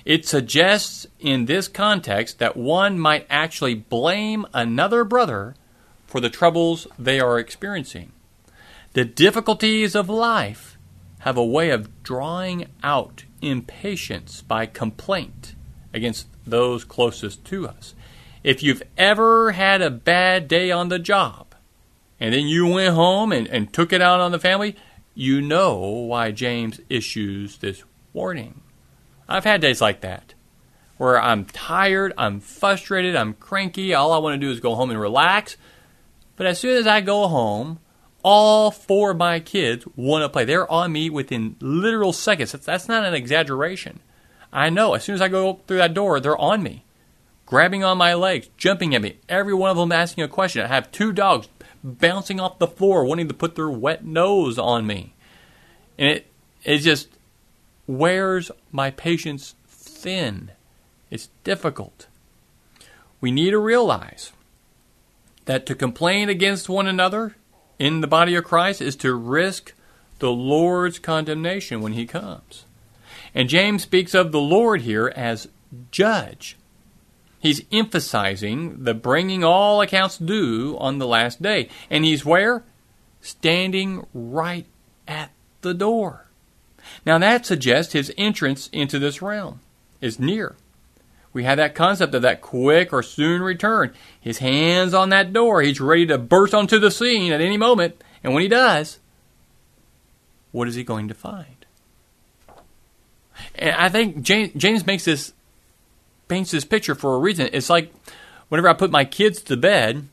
it 0.05 0.27
suggests 0.27 1.07
in 1.21 1.47
this 1.47 1.69
context 1.69 2.39
that 2.39 2.57
one 2.57 2.99
might 2.99 3.27
actually 3.31 3.75
blame 3.75 4.47
another 4.53 5.05
brother 5.05 5.55
for 6.07 6.21
the 6.21 6.31
troubles 6.31 6.87
they 6.99 7.21
are 7.21 7.39
experiencing. 7.39 8.13
The 8.95 9.05
difficulties 9.05 9.95
of 9.95 10.09
life 10.09 10.77
have 11.21 11.37
a 11.37 11.45
way 11.45 11.71
of 11.71 12.03
drawing 12.03 12.67
out 12.83 13.25
impatience 13.41 14.43
by 14.43 14.67
complaint 14.67 15.55
against 15.95 16.27
those 16.45 16.85
closest 16.85 17.45
to 17.47 17.69
us. 17.69 17.95
If 18.43 18.63
you've 18.63 18.83
ever 18.99 19.53
had 19.53 19.83
a 19.83 19.91
bad 19.91 20.49
day 20.49 20.71
on 20.71 20.89
the 20.89 20.99
job 20.99 21.55
and 22.19 22.35
then 22.35 22.47
you 22.47 22.67
went 22.67 22.95
home 22.95 23.33
and, 23.33 23.47
and 23.47 23.73
took 23.73 23.93
it 23.93 24.03
out 24.03 24.21
on 24.21 24.33
the 24.33 24.39
family, 24.39 24.77
you 25.15 25.41
know 25.41 25.79
why 25.79 26.33
James 26.33 26.81
issues 26.89 27.59
this 27.59 27.85
warning. 28.13 28.61
I've 29.29 29.45
had 29.45 29.61
days 29.61 29.81
like 29.81 30.01
that 30.03 30.35
where 31.03 31.21
I'm 31.21 31.47
tired, 31.47 32.13
I'm 32.17 32.39
frustrated, 32.39 33.17
I'm 33.17 33.35
cranky. 33.35 33.93
All 33.93 34.13
I 34.13 34.19
want 34.19 34.41
to 34.41 34.47
do 34.47 34.53
is 34.53 34.61
go 34.61 34.77
home 34.77 34.91
and 34.91 35.01
relax. 35.01 35.57
But 36.37 36.47
as 36.47 36.61
soon 36.61 36.77
as 36.77 36.87
I 36.87 37.01
go 37.01 37.27
home, 37.27 37.81
all 38.23 38.71
four 38.71 39.11
of 39.11 39.17
my 39.17 39.41
kids 39.41 39.85
want 39.97 40.23
to 40.23 40.29
play. 40.29 40.45
They're 40.45 40.71
on 40.71 40.93
me 40.93 41.11
within 41.11 41.57
literal 41.61 42.13
seconds. 42.13 42.53
That's, 42.53 42.89
not 42.89 43.05
an 43.05 43.15
exaggeration. 43.15 44.01
I 44.53 44.71
know. 44.71 44.95
As 44.95 45.03
soon 45.03 45.17
as 45.17 45.21
I 45.21 45.27
go 45.27 45.61
through 45.67 45.79
that 45.79 45.95
door, 45.95 46.21
they're 46.21 46.39
on 46.39 46.63
me, 46.63 46.85
grabbing 47.47 47.83
on 47.83 47.99
my 47.99 48.15
legs, 48.15 48.49
jumping 48.57 48.95
at 48.95 49.03
me. 49.03 49.19
Every 49.29 49.55
one 49.55 49.71
of 49.71 49.77
them 49.77 49.93
asking 49.93 50.23
a 50.23 50.29
question. 50.29 50.63
I 50.63 50.69
have 50.69 50.93
two 50.93 51.13
dogs 51.13 51.49
bouncing 51.83 52.39
off 52.39 52.61
the 52.61 52.69
floor, 52.69 53.05
wanting 53.05 53.27
to 53.29 53.35
put 53.35 53.57
their 53.57 53.71
wet 53.71 54.05
nose 54.05 54.59
on 54.59 54.87
me, 54.87 55.15
and 55.99 56.09
it 56.09 56.27
it 56.65 56.79
just 56.79 57.09
wears 57.99 58.51
my 58.71 58.91
patience 58.91 59.55
thin. 59.67 60.51
It's 61.11 61.29
difficult. 61.45 62.07
We 63.21 63.31
need 63.31 63.51
to 63.51 63.59
realize 63.59 64.33
that 65.45 65.67
to 65.67 65.75
complain 65.75 66.29
against 66.29 66.69
one 66.69 66.87
another 66.87 67.37
in 67.79 68.01
the 68.01 68.07
body 68.07 68.35
of 68.35 68.45
Christ 68.45 68.81
is 68.81 68.97
to 68.97 69.15
risk 69.15 69.75
the 70.19 70.31
Lord's 70.31 70.99
condemnation 70.99 71.81
when 71.81 71.93
he 71.93 72.07
comes. 72.07 72.65
And 73.35 73.49
James 73.49 73.83
speaks 73.83 74.15
of 74.15 74.31
the 74.31 74.41
Lord 74.41 74.83
here 74.83 75.13
as 75.17 75.49
judge. 75.91 76.57
He's 77.41 77.65
emphasizing 77.73 78.85
the 78.85 78.95
bringing 78.95 79.43
all 79.43 79.81
accounts 79.81 80.17
due 80.17 80.77
on 80.79 80.99
the 80.99 81.07
last 81.07 81.43
day. 81.43 81.69
And 81.91 82.05
he's 82.05 82.25
where? 82.25 82.63
Standing 83.21 84.07
right 84.15 84.67
at 85.09 85.33
the 85.63 85.75
door. 85.75 86.29
Now 87.05 87.19
that 87.19 87.47
suggests 87.47 87.93
his 87.93 88.13
entrance 88.17 88.69
into 88.73 88.99
this 88.99 89.21
realm 89.21 89.61
is 90.01 90.19
near. 90.19 90.57
We 91.33 91.45
have 91.45 91.57
that 91.57 91.75
concept 91.75 92.15
of 92.15 92.23
that 92.23 92.43
quick 92.43 92.93
or 92.93 93.03
soon 93.03 93.43
return. 93.43 93.95
His 94.21 94.39
hands 94.39 94.93
on 94.93 95.09
that 95.09 95.33
door. 95.33 95.63
He's 95.63 95.81
ready 95.81 96.07
to 96.07 96.19
burst 96.19 96.55
onto 96.55 96.79
the 96.79 96.91
scene 96.91 97.33
at 97.33 97.41
any 97.41 97.57
moment. 97.57 98.03
And 98.23 98.35
when 98.35 98.43
he 98.43 98.49
does, 98.49 98.99
what 100.53 100.69
is 100.69 100.75
he 100.75 100.85
going 100.85 101.09
to 101.09 101.15
find? 101.15 101.47
And 103.55 103.75
I 103.75 103.89
think 103.89 104.23
James, 104.23 104.53
James 104.57 104.87
makes 104.87 105.07
this 105.07 105.33
paints 106.29 106.51
this 106.51 106.65
picture 106.65 106.95
for 106.95 107.17
a 107.17 107.19
reason. 107.19 107.49
It's 107.53 107.71
like 107.71 107.93
whenever 108.49 108.69
I 108.69 108.75
put 108.75 108.91
my 108.91 109.05
kids 109.05 109.41
to 109.43 109.57
bed, 109.57 110.07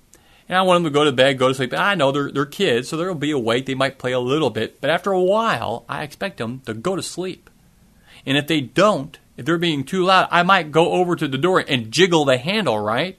and 0.50 0.58
I 0.58 0.64
want 0.64 0.84
them 0.84 0.92
to 0.92 0.98
go 0.98 1.06
to 1.06 1.12
bed, 1.12 1.38
go 1.38 1.50
to 1.50 1.54
sleep. 1.54 1.74
I 1.74 1.94
know 1.94 2.12
they're 2.12 2.32
they're 2.32 2.46
kids, 2.48 2.90
so 2.90 2.98
they'll 2.98 3.14
be 3.14 3.32
awake. 3.32 3.68
They 3.68 3.76
might 3.76 4.00
play 4.00 4.12
a 4.12 4.20
little 4.20 4.50
bit, 4.50 4.82
but 4.82 4.90
after 4.90 5.12
a 5.12 5.22
while, 5.22 5.86
I 5.88 6.04
expect 6.04 6.38
them 6.38 6.62
to 6.66 6.74
go 6.74 6.96
to 6.96 7.04
sleep. 7.04 7.50
And 8.26 8.36
if 8.36 8.48
they 8.48 8.60
don't, 8.60 9.18
if 9.38 9.46
they're 9.46 9.60
being 9.60 9.84
too 9.84 10.04
loud, 10.04 10.28
I 10.32 10.44
might 10.44 10.72
go 10.72 10.94
over 10.94 11.16
to 11.16 11.28
the 11.28 11.38
door 11.38 11.64
and 11.66 11.92
jiggle 11.92 12.26
the 12.26 12.38
handle, 12.38 12.80
right? 12.80 13.18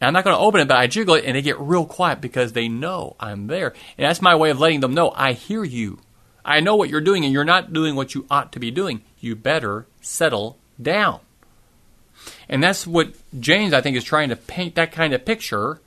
And 0.00 0.08
I'm 0.08 0.12
not 0.12 0.24
going 0.24 0.36
to 0.36 0.42
open 0.42 0.60
it, 0.60 0.68
but 0.68 0.76
I 0.76 0.88
jiggle 0.88 1.14
it, 1.14 1.24
and 1.24 1.36
they 1.36 1.42
get 1.42 1.60
real 1.60 1.86
quiet 1.86 2.20
because 2.20 2.52
they 2.52 2.68
know 2.68 3.16
I'm 3.20 3.46
there. 3.46 3.72
And 3.96 4.04
that's 4.04 4.20
my 4.20 4.34
way 4.34 4.50
of 4.50 4.58
letting 4.58 4.80
them 4.80 4.94
know 4.94 5.12
I 5.14 5.32
hear 5.32 5.62
you. 5.62 6.00
I 6.44 6.58
know 6.58 6.74
what 6.74 6.90
you're 6.90 7.00
doing, 7.00 7.24
and 7.24 7.32
you're 7.32 7.44
not 7.44 7.72
doing 7.72 7.94
what 7.94 8.14
you 8.14 8.26
ought 8.28 8.52
to 8.52 8.58
be 8.58 8.72
doing. 8.72 9.02
You 9.20 9.36
better 9.36 9.86
settle 10.00 10.58
down. 10.80 11.20
And 12.48 12.62
that's 12.62 12.86
what 12.86 13.14
James, 13.38 13.72
I 13.72 13.80
think, 13.80 13.96
is 13.96 14.04
trying 14.04 14.30
to 14.30 14.36
paint 14.36 14.74
that 14.74 14.90
kind 14.90 15.14
of 15.14 15.24
picture 15.24 15.80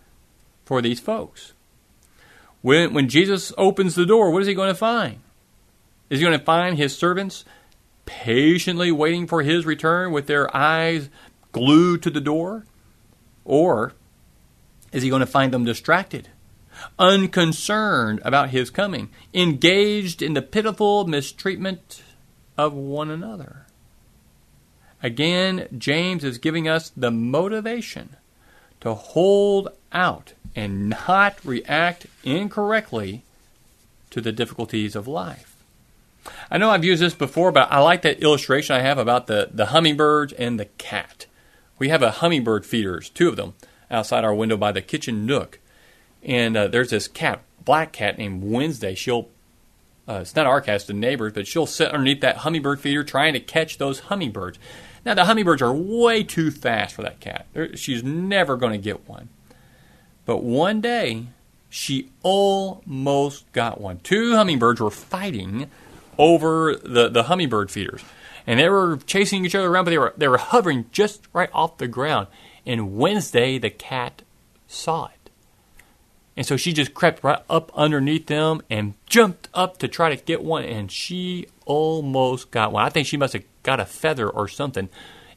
for 0.66 0.82
these 0.82 1.00
folks. 1.00 1.54
When, 2.62 2.94
when 2.94 3.08
Jesus 3.08 3.54
opens 3.58 3.96
the 3.96 4.06
door, 4.06 4.32
what 4.32 4.42
is 4.42 4.48
he 4.48 4.56
going 4.56 4.70
to 4.70 4.76
find? 4.76 5.20
Is 6.10 6.20
he 6.20 6.26
going 6.26 6.38
to 6.38 6.44
find 6.44 6.78
his 6.78 6.98
servants 6.98 7.46
patiently 8.06 8.92
waiting 8.92 9.28
for 9.28 9.44
his 9.44 9.66
return 9.66 10.12
with 10.12 10.28
their 10.28 10.56
eyes 10.56 11.10
glued 11.52 12.04
to 12.04 12.10
the 12.10 12.22
door? 12.22 12.66
Or 13.44 13.94
is 14.92 15.04
he 15.04 15.10
going 15.10 15.22
to 15.22 15.26
find 15.28 15.54
them 15.54 15.66
distracted, 15.66 16.30
unconcerned 16.98 18.22
about 18.24 18.50
his 18.50 18.70
coming, 18.70 19.10
engaged 19.34 20.22
in 20.22 20.34
the 20.34 20.42
pitiful 20.42 21.06
mistreatment 21.06 22.02
of 22.58 22.74
one 22.74 23.12
another? 23.12 23.68
Again, 25.04 25.68
James 25.78 26.24
is 26.24 26.40
giving 26.40 26.68
us 26.68 26.92
the 26.98 27.12
motivation 27.12 28.16
to 28.82 28.94
hold 28.94 29.70
out 29.96 30.34
and 30.56 30.90
not 30.90 31.44
react 31.44 32.06
incorrectly 32.24 33.24
to 34.12 34.22
the 34.22 34.32
difficulties 34.32 34.96
of 34.96 35.08
life. 35.08 35.56
I 36.50 36.58
know 36.58 36.70
I've 36.70 36.86
used 36.86 37.02
this 37.02 37.14
before, 37.14 37.52
but 37.52 37.72
I 37.72 37.80
like 37.80 38.02
that 38.04 38.22
illustration 38.22 38.76
I 38.76 38.82
have 38.82 38.98
about 38.98 39.28
the, 39.28 39.50
the 39.52 39.68
hummingbirds 39.68 40.34
and 40.34 40.60
the 40.60 40.66
cat. 40.66 41.26
We 41.78 41.90
have 41.90 42.02
a 42.02 42.12
hummingbird 42.12 42.66
feeders, 42.66 43.10
two 43.10 43.30
of 43.30 43.36
them, 43.36 43.54
outside 43.92 44.24
our 44.24 44.34
window 44.34 44.58
by 44.58 44.72
the 44.72 44.82
kitchen 44.82 45.26
nook. 45.26 45.60
And 46.24 46.58
uh, 46.58 46.68
there's 46.68 46.90
this 46.90 47.08
cat, 47.08 47.42
black 47.64 47.92
cat 47.92 48.18
named 48.18 48.44
Wednesday. 48.44 48.96
She'll, 48.96 49.30
uh, 50.08 50.20
it's 50.22 50.36
not 50.36 50.48
our 50.48 50.62
cat, 50.62 50.76
it's 50.76 50.86
the 50.86 50.94
neighbors, 50.94 51.34
but 51.34 51.48
she'll 51.48 51.68
sit 51.68 51.90
underneath 51.90 52.22
that 52.22 52.38
hummingbird 52.38 52.80
feeder 52.80 53.04
trying 53.04 53.34
to 53.34 53.40
catch 53.40 53.78
those 53.78 54.02
hummingbirds. 54.02 54.58
Now, 55.06 55.14
the 55.14 55.26
hummingbirds 55.26 55.62
are 55.62 55.74
way 55.74 56.24
too 56.24 56.50
fast 56.50 56.96
for 56.96 57.04
that 57.04 57.20
cat. 57.20 57.46
She's 57.76 58.04
never 58.04 58.58
going 58.58 58.72
to 58.72 58.80
get 58.80 59.08
one. 59.08 59.30
But 60.26 60.44
one 60.44 60.82
day, 60.82 61.28
she 61.70 62.10
almost 62.24 63.52
got 63.52 63.82
one. 63.82 64.00
Two 64.00 64.36
hummingbirds 64.36 64.80
were 64.80 64.90
fighting 64.90 65.70
over 66.18 66.76
the, 66.76 67.10
the 67.10 67.24
hummingbird 67.24 67.70
feeders. 67.70 68.02
And 68.48 68.60
they 68.60 68.70
were 68.70 68.98
chasing 69.06 69.46
each 69.46 69.56
other 69.56 69.68
around, 69.68 69.86
but 69.86 69.92
they 69.92 69.98
were, 69.98 70.14
they 70.18 70.28
were 70.28 70.38
hovering 70.38 70.86
just 70.92 71.28
right 71.34 71.50
off 71.54 71.78
the 71.78 71.88
ground. 71.88 72.28
And 72.66 72.96
Wednesday, 72.96 73.58
the 73.58 73.70
cat 73.70 74.22
saw 74.68 75.06
it. 75.06 75.30
And 76.38 76.46
so 76.46 76.58
she 76.58 76.74
just 76.74 76.94
crept 76.94 77.24
right 77.24 77.40
up 77.50 77.72
underneath 77.76 78.28
them 78.28 78.62
and 78.70 78.94
jumped 79.06 79.48
up 79.54 79.78
to 79.78 79.88
try 79.88 80.14
to 80.14 80.22
get 80.22 80.44
one, 80.44 80.66
and 80.66 80.92
she 80.92 81.48
almost 81.66 82.52
got 82.52 82.72
one. 82.72 82.84
I 82.84 82.90
think 82.90 83.08
she 83.08 83.18
must 83.18 83.34
have 83.34 83.44
got 83.64 83.80
a 83.80 83.86
feather 83.86 84.30
or 84.30 84.48
something. 84.48 84.90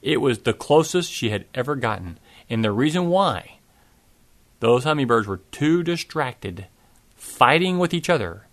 It 0.02 0.20
was 0.20 0.40
the 0.40 0.52
closest 0.52 1.12
she 1.12 1.30
had 1.30 1.44
ever 1.54 1.76
gotten. 1.76 2.18
And 2.50 2.64
the 2.64 2.72
reason 2.72 3.08
why 3.08 3.57
those 4.60 4.84
hummingbirds 4.84 5.26
were 5.26 5.40
too 5.50 5.82
distracted 5.82 6.66
fighting 7.16 7.78
with 7.78 7.94
each 7.94 8.10
other 8.10 8.46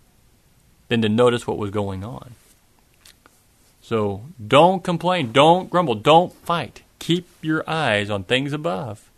than 0.87 1.01
to 1.01 1.09
notice 1.09 1.47
what 1.47 1.57
was 1.57 1.71
going 1.71 2.03
on. 2.03 2.35
So 3.81 4.25
don't 4.45 4.83
complain, 4.83 5.31
don't 5.31 5.69
grumble, 5.69 5.95
don't 5.95 6.33
fight. 6.33 6.81
Keep 6.99 7.27
your 7.41 7.63
eyes 7.69 8.09
on 8.09 8.23
things 8.23 8.53
above, 8.53 9.11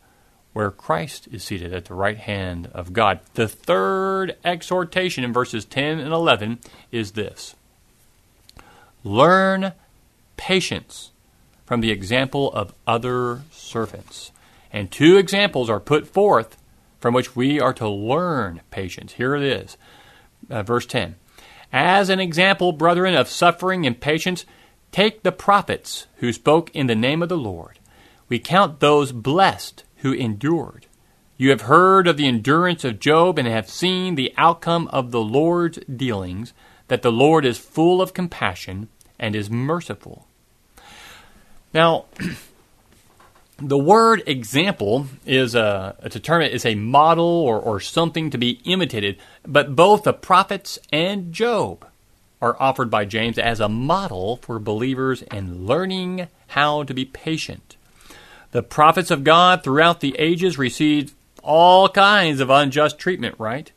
where 0.54 0.72
Christ 0.72 1.28
is 1.32 1.44
seated 1.44 1.74
at 1.74 1.86
the 1.86 1.94
right 1.94 2.18
hand 2.18 2.70
of 2.74 2.92
God. 2.92 3.20
The 3.36 3.48
third 3.48 4.36
exhortation 4.44 5.24
in 5.24 5.32
verses 5.32 5.64
10 5.66 6.00
and 6.00 6.12
11 6.12 6.60
is 6.92 7.14
this 7.14 7.56
Learn 9.04 9.72
patience 10.36 11.12
from 11.66 11.82
the 11.82 11.92
example 11.92 12.52
of 12.52 12.74
other 12.86 13.44
servants. 13.52 14.32
And 14.72 14.92
two 14.92 15.18
examples 15.18 15.70
are 15.70 15.80
put 15.80 16.08
forth 16.08 16.58
from 17.00 17.14
which 17.14 17.36
we 17.36 17.60
are 17.60 17.74
to 17.74 17.88
learn 17.88 18.62
patience. 18.72 19.14
Here 19.14 19.36
it 19.36 19.44
is, 19.44 19.78
uh, 20.50 20.64
verse 20.64 20.86
10. 20.86 21.16
As 21.72 22.10
an 22.10 22.20
example, 22.20 22.72
brethren, 22.72 23.16
of 23.16 23.28
suffering 23.28 23.86
and 23.86 24.00
patience, 24.00 24.46
take 24.92 25.24
the 25.24 25.32
prophets 25.32 26.08
who 26.18 26.32
spoke 26.32 26.70
in 26.74 26.88
the 26.88 26.96
name 26.96 27.22
of 27.22 27.30
the 27.30 27.38
Lord. 27.38 27.80
We 28.30 28.40
count 28.40 28.80
those 28.80 29.12
blessed 29.12 29.84
who 29.98 30.14
endured. 30.14 30.86
You 31.38 31.52
have 31.52 31.62
heard 31.62 32.08
of 32.08 32.18
the 32.18 32.28
endurance 32.28 32.84
of 32.84 33.00
Job 33.00 33.38
and 33.38 33.48
have 33.48 33.70
seen 33.70 34.16
the 34.16 34.34
outcome 34.38 34.88
of 34.88 35.12
the 35.12 35.22
Lord's 35.22 35.80
dealings, 35.94 36.54
that 36.88 37.02
the 37.02 37.12
Lord 37.12 37.46
is 37.46 37.58
full 37.58 38.02
of 38.02 38.14
compassion 38.14 38.90
and 39.20 39.36
is 39.36 39.50
merciful. 39.50 40.28
Now, 41.74 42.06
the 43.58 43.78
word 43.78 44.22
example 44.28 45.08
is 45.26 45.56
a, 45.56 45.96
a 46.00 46.10
term 46.10 46.42
is 46.44 46.66
a 46.66 46.76
model 46.76 47.26
or, 47.26 47.60
or 47.60 47.80
something 47.80 48.30
to 48.30 48.38
be 48.38 48.62
imitated, 48.66 49.18
but 49.46 49.76
both 49.76 50.04
the 50.04 50.14
prophets 50.14 50.78
and 50.92 51.34
Job 51.34 51.86
are 52.42 52.56
offered 52.60 52.92
by 52.92 53.06
James 53.06 53.40
as 53.40 53.60
a 53.60 53.70
model 53.70 54.38
for 54.38 54.60
believers 54.60 55.24
in 55.24 55.66
learning 55.66 56.28
how 56.48 56.84
to 56.84 56.94
be 56.94 57.06
patient. 57.06 57.76
The 58.52 58.64
prophets 58.64 59.10
of 59.10 59.24
God 59.24 59.64
throughout 59.64 60.02
the 60.02 60.16
ages 60.20 60.58
received 60.58 61.14
all 61.42 61.90
kinds 61.90 62.40
of 62.40 62.50
unjust 62.50 63.00
treatment, 63.00 63.36
right? 63.40 63.72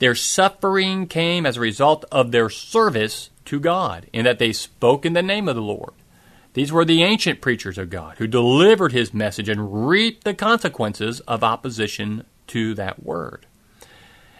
Their 0.00 0.14
suffering 0.16 1.06
came 1.06 1.46
as 1.46 1.56
a 1.56 1.60
result 1.60 2.04
of 2.10 2.32
their 2.32 2.50
service 2.50 3.30
to 3.44 3.60
God, 3.60 4.06
in 4.12 4.24
that 4.24 4.38
they 4.38 4.52
spoke 4.52 5.06
in 5.06 5.12
the 5.12 5.22
name 5.22 5.48
of 5.48 5.54
the 5.54 5.62
Lord. 5.62 5.92
These 6.54 6.70
were 6.72 6.84
the 6.84 7.02
ancient 7.02 7.40
preachers 7.40 7.78
of 7.78 7.90
God 7.90 8.18
who 8.18 8.26
delivered 8.26 8.92
his 8.92 9.14
message 9.14 9.48
and 9.48 9.88
reaped 9.88 10.24
the 10.24 10.34
consequences 10.34 11.20
of 11.20 11.42
opposition 11.42 12.24
to 12.48 12.74
that 12.74 13.02
word. 13.02 13.46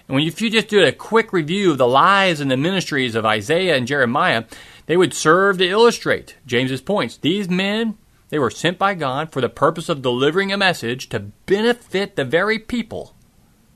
And 0.07 0.17
when 0.17 0.25
you, 0.25 0.29
if 0.29 0.43
you 0.43 0.51
just 0.51 0.69
do 0.69 0.85
a 0.85 0.93
quick 0.93 1.33
review 1.33 1.71
of 1.71 1.79
the 1.79 1.87
lives 1.87 2.41
and 2.41 2.51
the 2.51 2.57
ministries 2.57 3.15
of 3.15 3.25
Isaiah 3.25 3.77
and 3.77 3.87
Jeremiah, 3.87 4.45
they 4.87 4.97
would 4.97 5.15
serve 5.15 5.59
to 5.59 5.67
illustrate 5.67 6.37
James's 6.45 6.83
points. 6.83 7.17
These 7.17 7.49
men, 7.49 7.97
they 8.29 8.39
were 8.39 8.51
sent 8.51 8.79
by 8.79 8.95
God 8.95 9.33
for 9.33 9.41
the 9.41 9.49
purpose 9.49 9.89
of 9.89 10.03
delivering 10.03 10.53
a 10.53 10.59
message 10.59 11.09
to 11.11 11.21
benefit 11.47 12.17
the 12.17 12.25
very 12.25 12.59
people 12.59 13.15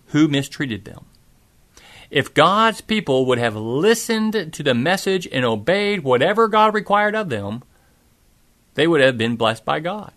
who 0.08 0.28
mistreated 0.28 0.84
them. 0.84 1.06
If 2.10 2.34
God's 2.34 2.80
people 2.80 3.24
would 3.26 3.38
have 3.38 3.56
listened 3.56 4.52
to 4.52 4.62
the 4.62 4.74
message 4.74 5.26
and 5.32 5.44
obeyed 5.44 6.04
whatever 6.04 6.48
God 6.48 6.74
required 6.74 7.14
of 7.14 7.30
them, 7.30 7.62
they 8.76 8.86
would 8.86 9.00
have 9.00 9.18
been 9.18 9.36
blessed 9.36 9.64
by 9.64 9.80
God. 9.80 10.12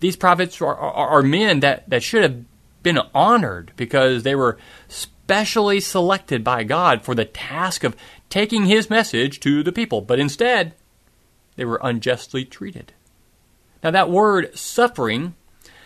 These 0.00 0.16
prophets 0.16 0.60
are, 0.60 0.76
are, 0.76 1.08
are 1.08 1.22
men 1.22 1.60
that, 1.60 1.88
that 1.88 2.02
should 2.02 2.22
have 2.22 2.44
been 2.82 2.98
honored 3.14 3.72
because 3.76 4.22
they 4.22 4.34
were 4.34 4.58
specially 4.88 5.80
selected 5.80 6.44
by 6.44 6.64
God 6.64 7.02
for 7.02 7.14
the 7.14 7.24
task 7.24 7.84
of 7.84 7.96
taking 8.30 8.66
his 8.66 8.90
message 8.90 9.40
to 9.40 9.62
the 9.62 9.72
people, 9.72 10.00
but 10.00 10.18
instead, 10.18 10.74
they 11.56 11.64
were 11.64 11.80
unjustly 11.82 12.44
treated. 12.44 12.92
Now, 13.82 13.90
that 13.90 14.10
word 14.10 14.56
suffering, 14.56 15.34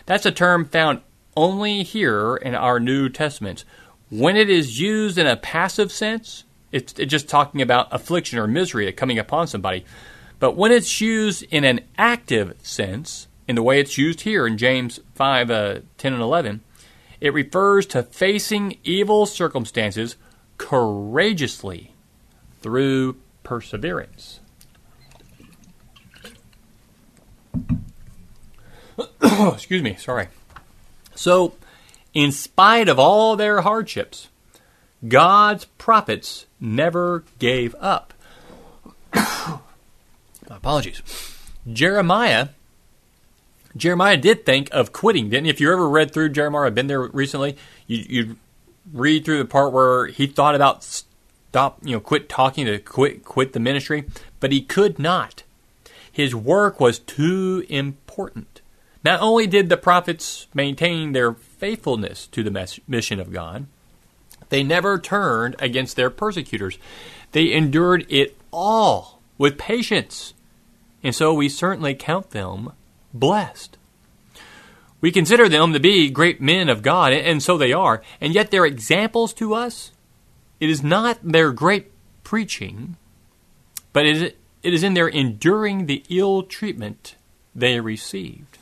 that's 0.06 0.26
a 0.26 0.32
term 0.32 0.64
found 0.64 1.00
only 1.36 1.82
here 1.82 2.36
in 2.36 2.54
our 2.54 2.78
New 2.78 3.08
Testaments. 3.08 3.64
When 4.10 4.36
it 4.36 4.50
is 4.50 4.80
used 4.80 5.18
in 5.18 5.26
a 5.26 5.36
passive 5.36 5.90
sense, 5.90 6.44
it's, 6.70 6.98
it's 6.98 7.10
just 7.10 7.28
talking 7.28 7.62
about 7.62 7.88
affliction 7.90 8.38
or 8.38 8.46
misery 8.46 8.90
coming 8.92 9.18
upon 9.18 9.46
somebody. 9.46 9.84
But 10.42 10.56
when 10.56 10.72
it's 10.72 11.00
used 11.00 11.44
in 11.52 11.62
an 11.62 11.82
active 11.96 12.56
sense, 12.64 13.28
in 13.46 13.54
the 13.54 13.62
way 13.62 13.78
it's 13.78 13.96
used 13.96 14.22
here 14.22 14.44
in 14.44 14.58
James 14.58 14.98
5 15.14 15.50
uh, 15.52 15.78
10 15.98 16.14
and 16.14 16.20
11, 16.20 16.62
it 17.20 17.32
refers 17.32 17.86
to 17.86 18.02
facing 18.02 18.76
evil 18.82 19.24
circumstances 19.24 20.16
courageously 20.58 21.94
through 22.60 23.18
perseverance. 23.44 24.40
Excuse 29.22 29.82
me, 29.84 29.94
sorry. 29.94 30.26
So, 31.14 31.54
in 32.14 32.32
spite 32.32 32.88
of 32.88 32.98
all 32.98 33.36
their 33.36 33.60
hardships, 33.60 34.28
God's 35.06 35.66
prophets 35.78 36.46
never 36.58 37.22
gave 37.38 37.76
up. 37.78 38.12
apologies. 40.56 41.02
Jeremiah 41.70 42.48
Jeremiah 43.76 44.16
did 44.16 44.44
think 44.44 44.68
of 44.70 44.92
quitting, 44.92 45.30
didn't 45.30 45.46
he? 45.46 45.50
If 45.50 45.60
you 45.60 45.72
ever 45.72 45.88
read 45.88 46.12
through 46.12 46.30
Jeremiah, 46.30 46.66
I've 46.66 46.74
been 46.74 46.88
there 46.88 47.02
recently, 47.02 47.56
you, 47.86 48.04
you 48.08 48.36
read 48.92 49.24
through 49.24 49.38
the 49.38 49.46
part 49.46 49.72
where 49.72 50.06
he 50.06 50.26
thought 50.26 50.54
about 50.54 50.84
stop, 50.84 51.78
you 51.82 51.92
know, 51.92 52.00
quit 52.00 52.28
talking 52.28 52.66
to 52.66 52.78
quit 52.78 53.24
quit 53.24 53.52
the 53.52 53.60
ministry, 53.60 54.04
but 54.40 54.52
he 54.52 54.60
could 54.60 54.98
not. 54.98 55.42
His 56.10 56.34
work 56.34 56.80
was 56.80 56.98
too 56.98 57.64
important. 57.68 58.60
Not 59.04 59.20
only 59.20 59.46
did 59.46 59.68
the 59.68 59.76
prophets 59.76 60.46
maintain 60.54 61.12
their 61.12 61.32
faithfulness 61.32 62.26
to 62.28 62.42
the 62.42 62.80
mission 62.86 63.18
of 63.18 63.32
God, 63.32 63.66
they 64.50 64.62
never 64.62 64.98
turned 64.98 65.56
against 65.58 65.96
their 65.96 66.10
persecutors. 66.10 66.78
They 67.32 67.52
endured 67.52 68.04
it 68.10 68.36
all 68.52 69.20
with 69.38 69.58
patience. 69.58 70.34
And 71.02 71.14
so 71.14 71.34
we 71.34 71.48
certainly 71.48 71.94
count 71.94 72.30
them 72.30 72.72
blessed. 73.12 73.76
We 75.00 75.10
consider 75.10 75.48
them 75.48 75.72
to 75.72 75.80
be 75.80 76.10
great 76.10 76.40
men 76.40 76.68
of 76.68 76.82
God, 76.82 77.12
and 77.12 77.42
so 77.42 77.58
they 77.58 77.72
are, 77.72 78.02
and 78.20 78.34
yet 78.34 78.50
they're 78.50 78.64
examples 78.64 79.34
to 79.34 79.52
us. 79.52 79.90
It 80.60 80.70
is 80.70 80.82
not 80.82 81.18
their 81.22 81.50
great 81.50 81.90
preaching, 82.22 82.96
but 83.92 84.06
it 84.06 84.36
is 84.62 84.84
in 84.84 84.94
their 84.94 85.08
enduring 85.08 85.86
the 85.86 86.04
ill 86.08 86.44
treatment 86.44 87.16
they 87.52 87.80
received. 87.80 88.58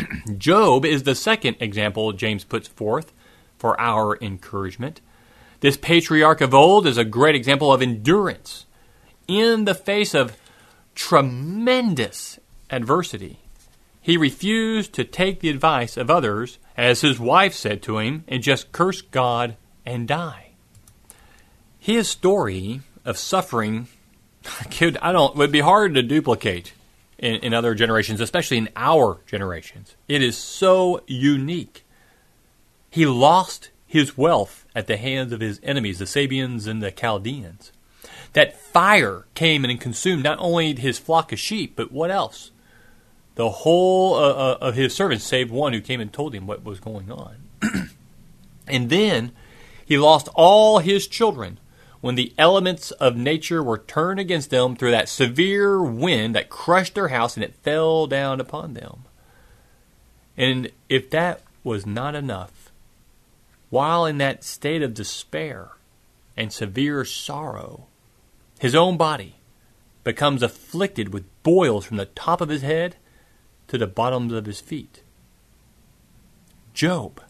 Job 0.36 0.84
is 0.84 1.04
the 1.04 1.14
second 1.14 1.56
example 1.60 2.12
James 2.12 2.42
puts 2.42 2.66
forth 2.66 3.12
for 3.56 3.80
our 3.80 4.18
encouragement. 4.20 5.00
This 5.60 5.76
patriarch 5.76 6.40
of 6.40 6.54
old 6.54 6.86
is 6.86 6.98
a 6.98 7.04
great 7.04 7.34
example 7.34 7.72
of 7.72 7.80
endurance 7.80 8.66
in 9.26 9.64
the 9.64 9.74
face 9.74 10.12
of 10.12 10.36
tremendous 10.96 12.40
adversity. 12.70 13.38
He 14.00 14.16
refused 14.16 14.92
to 14.94 15.04
take 15.04 15.40
the 15.40 15.50
advice 15.50 15.96
of 15.96 16.10
others, 16.10 16.58
as 16.76 17.02
his 17.02 17.20
wife 17.20 17.54
said 17.54 17.82
to 17.82 17.98
him, 17.98 18.24
and 18.26 18.42
just 18.42 18.72
curse 18.72 19.02
God 19.02 19.56
and 19.84 20.08
die. 20.08 20.52
His 21.78 22.08
story 22.08 22.80
of 23.04 23.16
suffering 23.18 23.86
could 24.70 24.96
I 24.98 25.12
don't 25.12 25.36
would 25.36 25.52
be 25.52 25.60
hard 25.60 25.94
to 25.94 26.02
duplicate 26.02 26.72
in, 27.18 27.36
in 27.36 27.54
other 27.54 27.74
generations, 27.74 28.20
especially 28.20 28.58
in 28.58 28.68
our 28.74 29.18
generations. 29.26 29.96
It 30.08 30.22
is 30.22 30.36
so 30.36 31.02
unique. 31.06 31.84
He 32.90 33.06
lost 33.06 33.70
his 33.86 34.16
wealth 34.16 34.66
at 34.74 34.86
the 34.86 34.96
hands 34.96 35.32
of 35.32 35.40
his 35.40 35.60
enemies, 35.62 35.98
the 35.98 36.06
Sabeans 36.06 36.66
and 36.66 36.82
the 36.82 36.90
Chaldeans. 36.90 37.72
That 38.36 38.54
fire 38.54 39.24
came 39.34 39.64
and 39.64 39.80
consumed 39.80 40.22
not 40.22 40.36
only 40.40 40.74
his 40.74 40.98
flock 40.98 41.32
of 41.32 41.38
sheep, 41.38 41.72
but 41.74 41.90
what 41.90 42.10
else? 42.10 42.50
The 43.34 43.48
whole 43.48 44.12
uh, 44.12 44.18
uh, 44.18 44.58
of 44.60 44.74
his 44.74 44.94
servants, 44.94 45.24
save 45.24 45.50
one 45.50 45.72
who 45.72 45.80
came 45.80 46.02
and 46.02 46.12
told 46.12 46.34
him 46.34 46.46
what 46.46 46.62
was 46.62 46.78
going 46.78 47.10
on. 47.10 47.36
and 48.68 48.90
then 48.90 49.32
he 49.86 49.96
lost 49.96 50.28
all 50.34 50.80
his 50.80 51.06
children 51.06 51.58
when 52.02 52.14
the 52.14 52.34
elements 52.36 52.90
of 52.90 53.16
nature 53.16 53.62
were 53.62 53.78
turned 53.78 54.20
against 54.20 54.50
them 54.50 54.76
through 54.76 54.90
that 54.90 55.08
severe 55.08 55.82
wind 55.82 56.34
that 56.34 56.50
crushed 56.50 56.94
their 56.94 57.08
house 57.08 57.38
and 57.38 57.44
it 57.44 57.54
fell 57.62 58.06
down 58.06 58.38
upon 58.38 58.74
them. 58.74 59.04
And 60.36 60.70
if 60.90 61.08
that 61.08 61.40
was 61.64 61.86
not 61.86 62.14
enough, 62.14 62.70
while 63.70 64.04
in 64.04 64.18
that 64.18 64.44
state 64.44 64.82
of 64.82 64.92
despair 64.92 65.70
and 66.36 66.52
severe 66.52 67.02
sorrow, 67.06 67.86
his 68.58 68.74
own 68.74 68.96
body 68.96 69.36
becomes 70.04 70.42
afflicted 70.42 71.12
with 71.12 71.24
boils 71.42 71.84
from 71.84 71.96
the 71.96 72.06
top 72.06 72.40
of 72.40 72.48
his 72.48 72.62
head 72.62 72.96
to 73.68 73.76
the 73.76 73.86
bottoms 73.86 74.32
of 74.32 74.46
his 74.46 74.60
feet. 74.60 75.02
Job, 76.72 77.20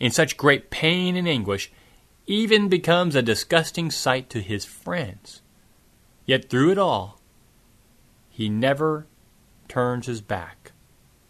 in 0.00 0.10
such 0.10 0.36
great 0.36 0.70
pain 0.70 1.16
and 1.16 1.28
anguish, 1.28 1.70
even 2.26 2.68
becomes 2.68 3.14
a 3.14 3.22
disgusting 3.22 3.90
sight 3.90 4.30
to 4.30 4.40
his 4.40 4.64
friends. 4.64 5.42
Yet 6.26 6.48
through 6.48 6.72
it 6.72 6.78
all, 6.78 7.20
he 8.30 8.48
never 8.48 9.06
turns 9.68 10.06
his 10.06 10.20
back 10.20 10.72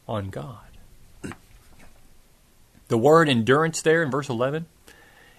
on 0.08 0.30
God. 0.30 0.58
The 2.88 2.98
word 2.98 3.28
endurance 3.28 3.82
there 3.82 4.02
in 4.02 4.10
verse 4.10 4.28
11, 4.28 4.66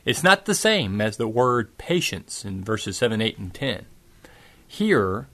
it's 0.06 0.24
not 0.24 0.46
the 0.46 0.56
same 0.56 1.02
as 1.02 1.18
the 1.18 1.28
word 1.28 1.78
patience 1.78 2.46
in 2.46 2.64
verses 2.64 2.98
7, 2.98 3.22
8, 3.22 3.38
and 3.38 3.54
10. 3.54 3.86
Here, 4.68 5.28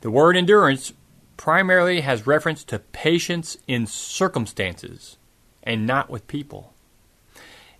the 0.00 0.10
word 0.10 0.36
endurance 0.36 0.92
primarily 1.36 2.00
has 2.00 2.26
reference 2.26 2.62
to 2.64 2.78
patience 2.78 3.56
in 3.66 3.86
circumstances 3.86 5.16
and 5.62 5.86
not 5.86 6.08
with 6.08 6.28
people. 6.28 6.72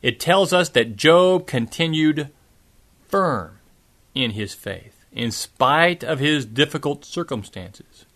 It 0.02 0.18
tells 0.18 0.52
us 0.52 0.68
that 0.70 0.96
Job 0.96 1.46
continued 1.46 2.30
firm 3.08 3.58
in 4.14 4.32
his 4.32 4.52
faith 4.52 5.04
in 5.12 5.30
spite 5.30 6.02
of 6.02 6.18
his 6.18 6.46
difficult 6.46 7.04
circumstances. 7.04 8.06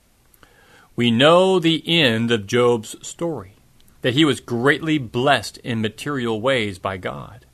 We 0.96 1.10
know 1.10 1.58
the 1.58 1.82
end 1.86 2.30
of 2.30 2.46
Job's 2.46 2.96
story, 3.06 3.52
that 4.00 4.14
he 4.14 4.24
was 4.24 4.40
greatly 4.40 4.98
blessed 4.98 5.58
in 5.58 5.80
material 5.80 6.40
ways 6.40 6.78
by 6.78 6.96
God. 6.96 7.45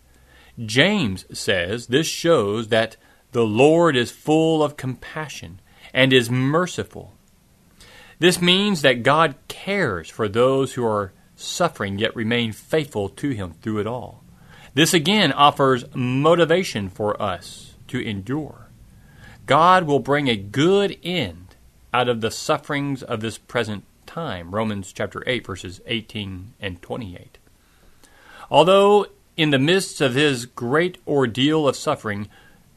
James 0.59 1.25
says 1.37 1.87
this 1.87 2.07
shows 2.07 2.69
that 2.69 2.97
the 3.33 3.45
Lord 3.45 3.97
is 3.97 4.11
full 4.11 4.63
of 4.63 4.77
compassion 4.77 5.61
and 5.95 6.13
is 6.13 6.31
merciful. 6.31 7.15
This 8.19 8.41
means 8.41 8.83
that 8.83 9.03
God 9.03 9.35
cares 9.49 10.09
for 10.09 10.29
those 10.29 10.75
who 10.75 10.85
are 10.85 11.13
suffering 11.35 11.99
yet 11.99 12.15
remain 12.15 12.53
faithful 12.53 13.09
to 13.09 13.31
Him 13.31 13.55
through 13.55 13.81
it 13.81 13.87
all. 13.87 14.23
This 14.75 14.95
again 14.95 15.33
offers 15.33 15.85
motivation 15.95 16.89
for 16.89 17.21
us 17.21 17.75
to 17.89 18.01
endure. 18.01 18.69
God 19.47 19.85
will 19.85 19.99
bring 19.99 20.29
a 20.29 20.37
good 20.37 20.99
end 21.03 21.57
out 21.93 22.09
of 22.09 22.21
the 22.21 22.31
sufferings 22.31 23.03
of 23.03 23.21
this 23.21 23.39
present 23.39 23.85
time. 24.07 24.55
Romans 24.55 24.93
chapter 24.93 25.23
8 25.27 25.47
verses 25.47 25.81
18 25.87 26.55
and 26.61 26.81
28. 26.81 27.39
Although 28.51 29.07
in 29.37 29.51
the 29.51 29.59
midst 29.59 30.01
of 30.01 30.15
his 30.15 30.47
great 30.47 30.99
ordeal 31.07 31.67
of 31.67 31.77
suffering, 31.77 32.29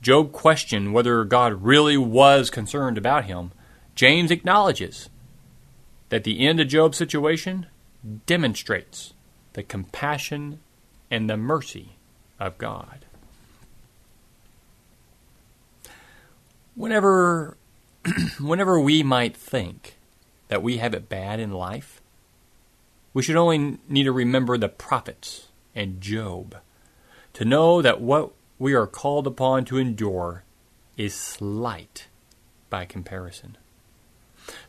Job 0.01 0.31
questioned 0.31 0.93
whether 0.93 1.23
God 1.23 1.63
really 1.63 1.97
was 1.97 2.49
concerned 2.49 2.97
about 2.97 3.25
him. 3.25 3.51
James 3.95 4.31
acknowledges 4.31 5.09
that 6.09 6.23
the 6.23 6.45
end 6.45 6.59
of 6.59 6.67
Job's 6.67 6.97
situation 6.97 7.65
demonstrates 8.25 9.13
the 9.53 9.63
compassion 9.63 10.59
and 11.09 11.29
the 11.29 11.37
mercy 11.37 11.97
of 12.39 12.57
God. 12.57 13.05
Whenever, 16.75 17.57
whenever 18.39 18.79
we 18.79 19.01
might 19.01 19.35
think 19.35 19.95
that 20.49 20.61
we 20.61 20.77
have 20.77 20.93
it 20.93 21.09
bad 21.09 21.39
in 21.39 21.51
life, 21.51 22.01
we 23.13 23.23
should 23.23 23.37
only 23.37 23.79
need 23.87 24.03
to 24.03 24.11
remember 24.11 24.57
the 24.57 24.69
prophets 24.69 25.44
and 25.75 26.01
Job 26.01 26.57
to 27.33 27.45
know 27.45 27.81
that 27.81 28.01
what 28.01 28.31
we 28.57 28.73
are 28.73 28.87
called 28.87 29.27
upon 29.27 29.65
to 29.65 29.77
endure 29.77 30.43
is 30.97 31.13
slight 31.13 32.07
by 32.69 32.85
comparison. 32.85 33.57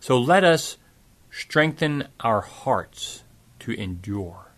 So 0.01 0.19
let 0.19 0.43
us 0.43 0.77
strengthen 1.31 2.09
our 2.21 2.41
hearts 2.41 3.23
to 3.61 3.73
endure. 3.73 4.49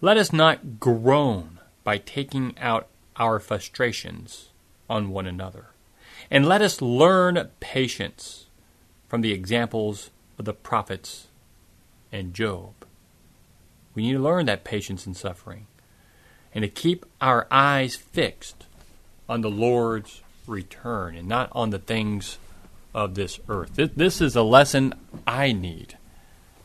Let 0.00 0.16
us 0.16 0.32
not 0.32 0.78
groan 0.78 1.58
by 1.82 1.98
taking 1.98 2.56
out 2.58 2.88
our 3.16 3.40
frustrations 3.40 4.50
on 4.88 5.10
one 5.10 5.26
another. 5.26 5.66
And 6.30 6.46
let 6.46 6.62
us 6.62 6.80
learn 6.80 7.50
patience 7.60 8.46
from 9.08 9.20
the 9.20 9.32
examples 9.32 10.10
of 10.38 10.44
the 10.44 10.52
prophets 10.52 11.28
and 12.12 12.34
Job. 12.34 12.83
We 13.94 14.02
need 14.02 14.14
to 14.14 14.18
learn 14.18 14.46
that 14.46 14.64
patience 14.64 15.06
in 15.06 15.14
suffering 15.14 15.66
and 16.54 16.62
to 16.62 16.68
keep 16.68 17.06
our 17.20 17.46
eyes 17.50 17.96
fixed 17.96 18.66
on 19.28 19.40
the 19.40 19.50
Lord's 19.50 20.22
return 20.46 21.16
and 21.16 21.28
not 21.28 21.48
on 21.52 21.70
the 21.70 21.78
things 21.78 22.38
of 22.94 23.14
this 23.14 23.40
earth. 23.48 23.72
This 23.74 24.20
is 24.20 24.36
a 24.36 24.42
lesson 24.42 24.94
I 25.26 25.52
need. 25.52 25.96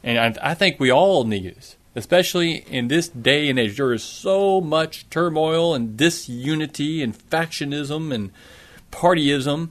And 0.04 0.38
I 0.38 0.54
think 0.54 0.80
we 0.80 0.92
all 0.92 1.24
need 1.24 1.46
it, 1.46 1.76
especially 1.96 2.58
in 2.70 2.88
this 2.88 3.08
day 3.08 3.50
and 3.50 3.58
age. 3.58 3.78
There 3.78 3.94
is 3.94 4.04
so 4.04 4.62
much 4.62 5.10
turmoil 5.10 5.74
and 5.74 5.98
disunity 5.98 7.02
and 7.02 7.18
factionism 7.18 8.14
and 8.14 8.32
partyism. 8.92 9.70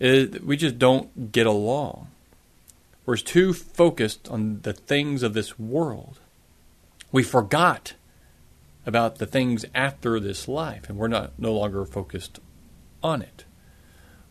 We 0.00 0.56
just 0.56 0.78
don't 0.78 1.32
get 1.32 1.46
along. 1.46 2.08
We're 3.06 3.16
too 3.16 3.52
focused 3.52 4.28
on 4.28 4.60
the 4.62 4.72
things 4.72 5.22
of 5.22 5.34
this 5.34 5.58
world. 5.58 6.20
We 7.14 7.22
forgot 7.22 7.94
about 8.84 9.18
the 9.18 9.26
things 9.26 9.64
after 9.72 10.18
this 10.18 10.48
life, 10.48 10.88
and 10.88 10.98
we're 10.98 11.06
not 11.06 11.38
no 11.38 11.54
longer 11.54 11.84
focused 11.84 12.40
on 13.04 13.22
it. 13.22 13.44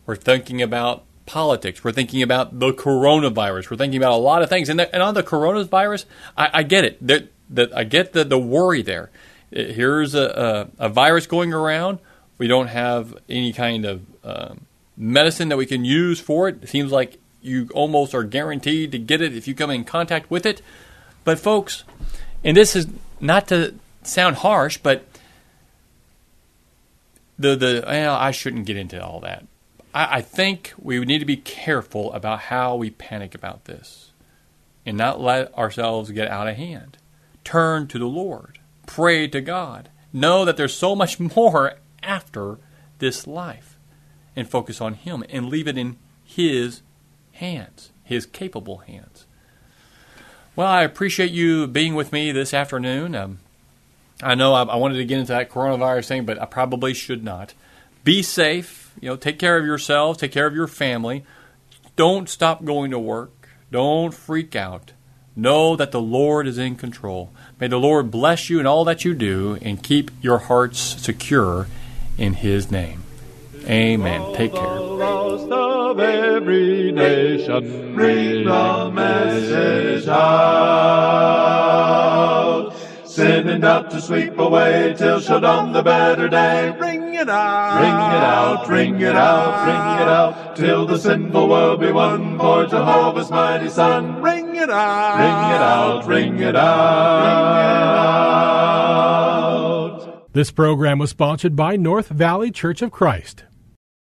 We're 0.04 0.16
thinking 0.16 0.60
about 0.60 1.04
politics. 1.24 1.82
We're 1.82 1.92
thinking 1.92 2.20
about 2.20 2.58
the 2.58 2.74
coronavirus. 2.74 3.70
We're 3.70 3.78
thinking 3.78 3.96
about 3.96 4.12
a 4.12 4.16
lot 4.20 4.42
of 4.42 4.50
things. 4.50 4.68
And, 4.68 4.78
the, 4.78 4.92
and 4.92 5.02
on 5.02 5.14
the 5.14 5.22
coronavirus, 5.22 6.04
I, 6.36 6.50
I 6.52 6.62
get 6.62 6.84
it. 6.84 7.06
That, 7.06 7.74
I 7.74 7.84
get 7.84 8.12
the, 8.12 8.22
the 8.22 8.38
worry 8.38 8.82
there. 8.82 9.10
Here's 9.50 10.14
a, 10.14 10.68
a, 10.78 10.84
a, 10.84 10.88
virus 10.90 11.26
going 11.26 11.54
around. 11.54 12.00
We 12.36 12.48
don't 12.48 12.66
have 12.66 13.16
any 13.30 13.54
kind 13.54 13.86
of 13.86 14.02
um, 14.22 14.66
medicine 14.94 15.48
that 15.48 15.56
we 15.56 15.64
can 15.64 15.86
use 15.86 16.20
for 16.20 16.50
it. 16.50 16.62
It 16.62 16.68
seems 16.68 16.92
like 16.92 17.16
you 17.40 17.70
almost 17.72 18.14
are 18.14 18.24
guaranteed 18.24 18.92
to 18.92 18.98
get 18.98 19.22
it 19.22 19.34
if 19.34 19.48
you 19.48 19.54
come 19.54 19.70
in 19.70 19.84
contact 19.84 20.30
with 20.30 20.44
it. 20.44 20.60
But, 21.24 21.38
folks, 21.38 21.84
and 22.44 22.56
this 22.56 22.76
is 22.76 22.86
not 23.20 23.48
to 23.48 23.74
sound 24.02 24.36
harsh, 24.36 24.78
but 24.78 25.04
the 27.38 27.56
the 27.56 27.84
well, 27.86 28.14
I 28.14 28.30
shouldn't 28.30 28.66
get 28.66 28.76
into 28.76 29.02
all 29.02 29.20
that. 29.20 29.46
I, 29.94 30.16
I 30.16 30.20
think 30.20 30.72
we 30.78 31.00
need 31.00 31.18
to 31.18 31.24
be 31.24 31.36
careful 31.36 32.12
about 32.12 32.40
how 32.40 32.76
we 32.76 32.90
panic 32.90 33.34
about 33.34 33.64
this, 33.64 34.10
and 34.84 34.96
not 34.96 35.20
let 35.20 35.56
ourselves 35.56 36.10
get 36.10 36.28
out 36.28 36.48
of 36.48 36.56
hand. 36.56 36.98
Turn 37.42 37.86
to 37.88 37.98
the 37.98 38.06
Lord, 38.06 38.58
pray 38.86 39.26
to 39.28 39.40
God, 39.40 39.88
know 40.12 40.44
that 40.44 40.56
there's 40.56 40.74
so 40.74 40.94
much 40.94 41.18
more 41.36 41.74
after 42.02 42.58
this 42.98 43.26
life, 43.26 43.78
and 44.36 44.48
focus 44.48 44.80
on 44.80 44.94
Him 44.94 45.24
and 45.30 45.48
leave 45.48 45.66
it 45.66 45.78
in 45.78 45.96
His 46.22 46.82
hands, 47.32 47.90
His 48.02 48.26
capable 48.26 48.78
hands. 48.78 49.13
Well, 50.56 50.68
I 50.68 50.82
appreciate 50.82 51.32
you 51.32 51.66
being 51.66 51.94
with 51.94 52.12
me 52.12 52.30
this 52.30 52.54
afternoon. 52.54 53.14
Um, 53.16 53.38
I 54.22 54.34
know 54.36 54.54
I, 54.54 54.62
I, 54.62 54.76
wanted 54.76 54.98
to 54.98 55.04
get 55.04 55.18
into 55.18 55.32
that 55.32 55.50
coronavirus 55.50 56.06
thing, 56.06 56.24
but 56.24 56.40
I 56.40 56.46
probably 56.46 56.94
should 56.94 57.24
not. 57.24 57.54
Be 58.04 58.22
safe. 58.22 58.92
You 59.00 59.10
know, 59.10 59.16
take 59.16 59.38
care 59.38 59.56
of 59.58 59.66
yourself. 59.66 60.18
Take 60.18 60.30
care 60.30 60.46
of 60.46 60.54
your 60.54 60.68
family. 60.68 61.24
Don't 61.96 62.28
stop 62.28 62.64
going 62.64 62.92
to 62.92 62.98
work. 62.98 63.48
Don't 63.72 64.14
freak 64.14 64.54
out. 64.54 64.92
Know 65.34 65.74
that 65.74 65.90
the 65.90 66.00
Lord 66.00 66.46
is 66.46 66.58
in 66.58 66.76
control. 66.76 67.32
May 67.58 67.66
the 67.66 67.78
Lord 67.78 68.12
bless 68.12 68.48
you 68.48 68.60
in 68.60 68.66
all 68.66 68.84
that 68.84 69.04
you 69.04 69.14
do 69.14 69.58
and 69.60 69.82
keep 69.82 70.12
your 70.20 70.38
hearts 70.38 70.78
secure 70.78 71.66
in 72.16 72.34
His 72.34 72.70
name. 72.70 73.02
Amen. 73.66 74.34
Take 74.36 74.52
care. 74.52 74.83
Of 75.94 76.00
every 76.00 76.90
nation, 76.90 77.94
bring 77.94 78.46
the 78.46 78.90
message 78.92 80.08
out. 80.08 80.24
Sending 83.04 83.62
out 83.62 83.92
to 83.92 84.00
sweep 84.00 84.36
away 84.36 84.96
till 84.98 85.20
shall 85.20 85.38
dawn 85.38 85.72
the 85.72 85.84
better 85.84 86.28
day. 86.28 86.76
Ring 86.80 87.14
it 87.14 87.28
out, 87.28 87.78
ring 87.80 87.94
it 87.94 88.24
out, 88.24 88.68
ring 88.68 89.00
it 89.02 89.14
out, 89.14 89.66
ring 89.68 90.02
it 90.02 90.08
out, 90.08 90.56
till 90.56 90.84
the 90.84 90.98
sinful 90.98 91.48
world 91.48 91.78
be 91.78 91.92
won 91.92 92.40
for 92.40 92.66
Jehovah's 92.66 93.30
mighty 93.30 93.68
Son. 93.68 94.20
Ring 94.20 94.56
it 94.56 94.70
out, 94.70 95.18
ring 95.20 95.30
it 95.54 95.62
out, 95.62 96.08
ring 96.08 96.40
it 96.40 96.56
out. 96.56 96.74
This 100.32 100.50
program 100.50 100.98
was 100.98 101.10
sponsored 101.10 101.54
by 101.54 101.76
North 101.76 102.08
Valley 102.08 102.50
Church 102.50 102.82
of 102.82 102.90
Christ. 102.90 103.44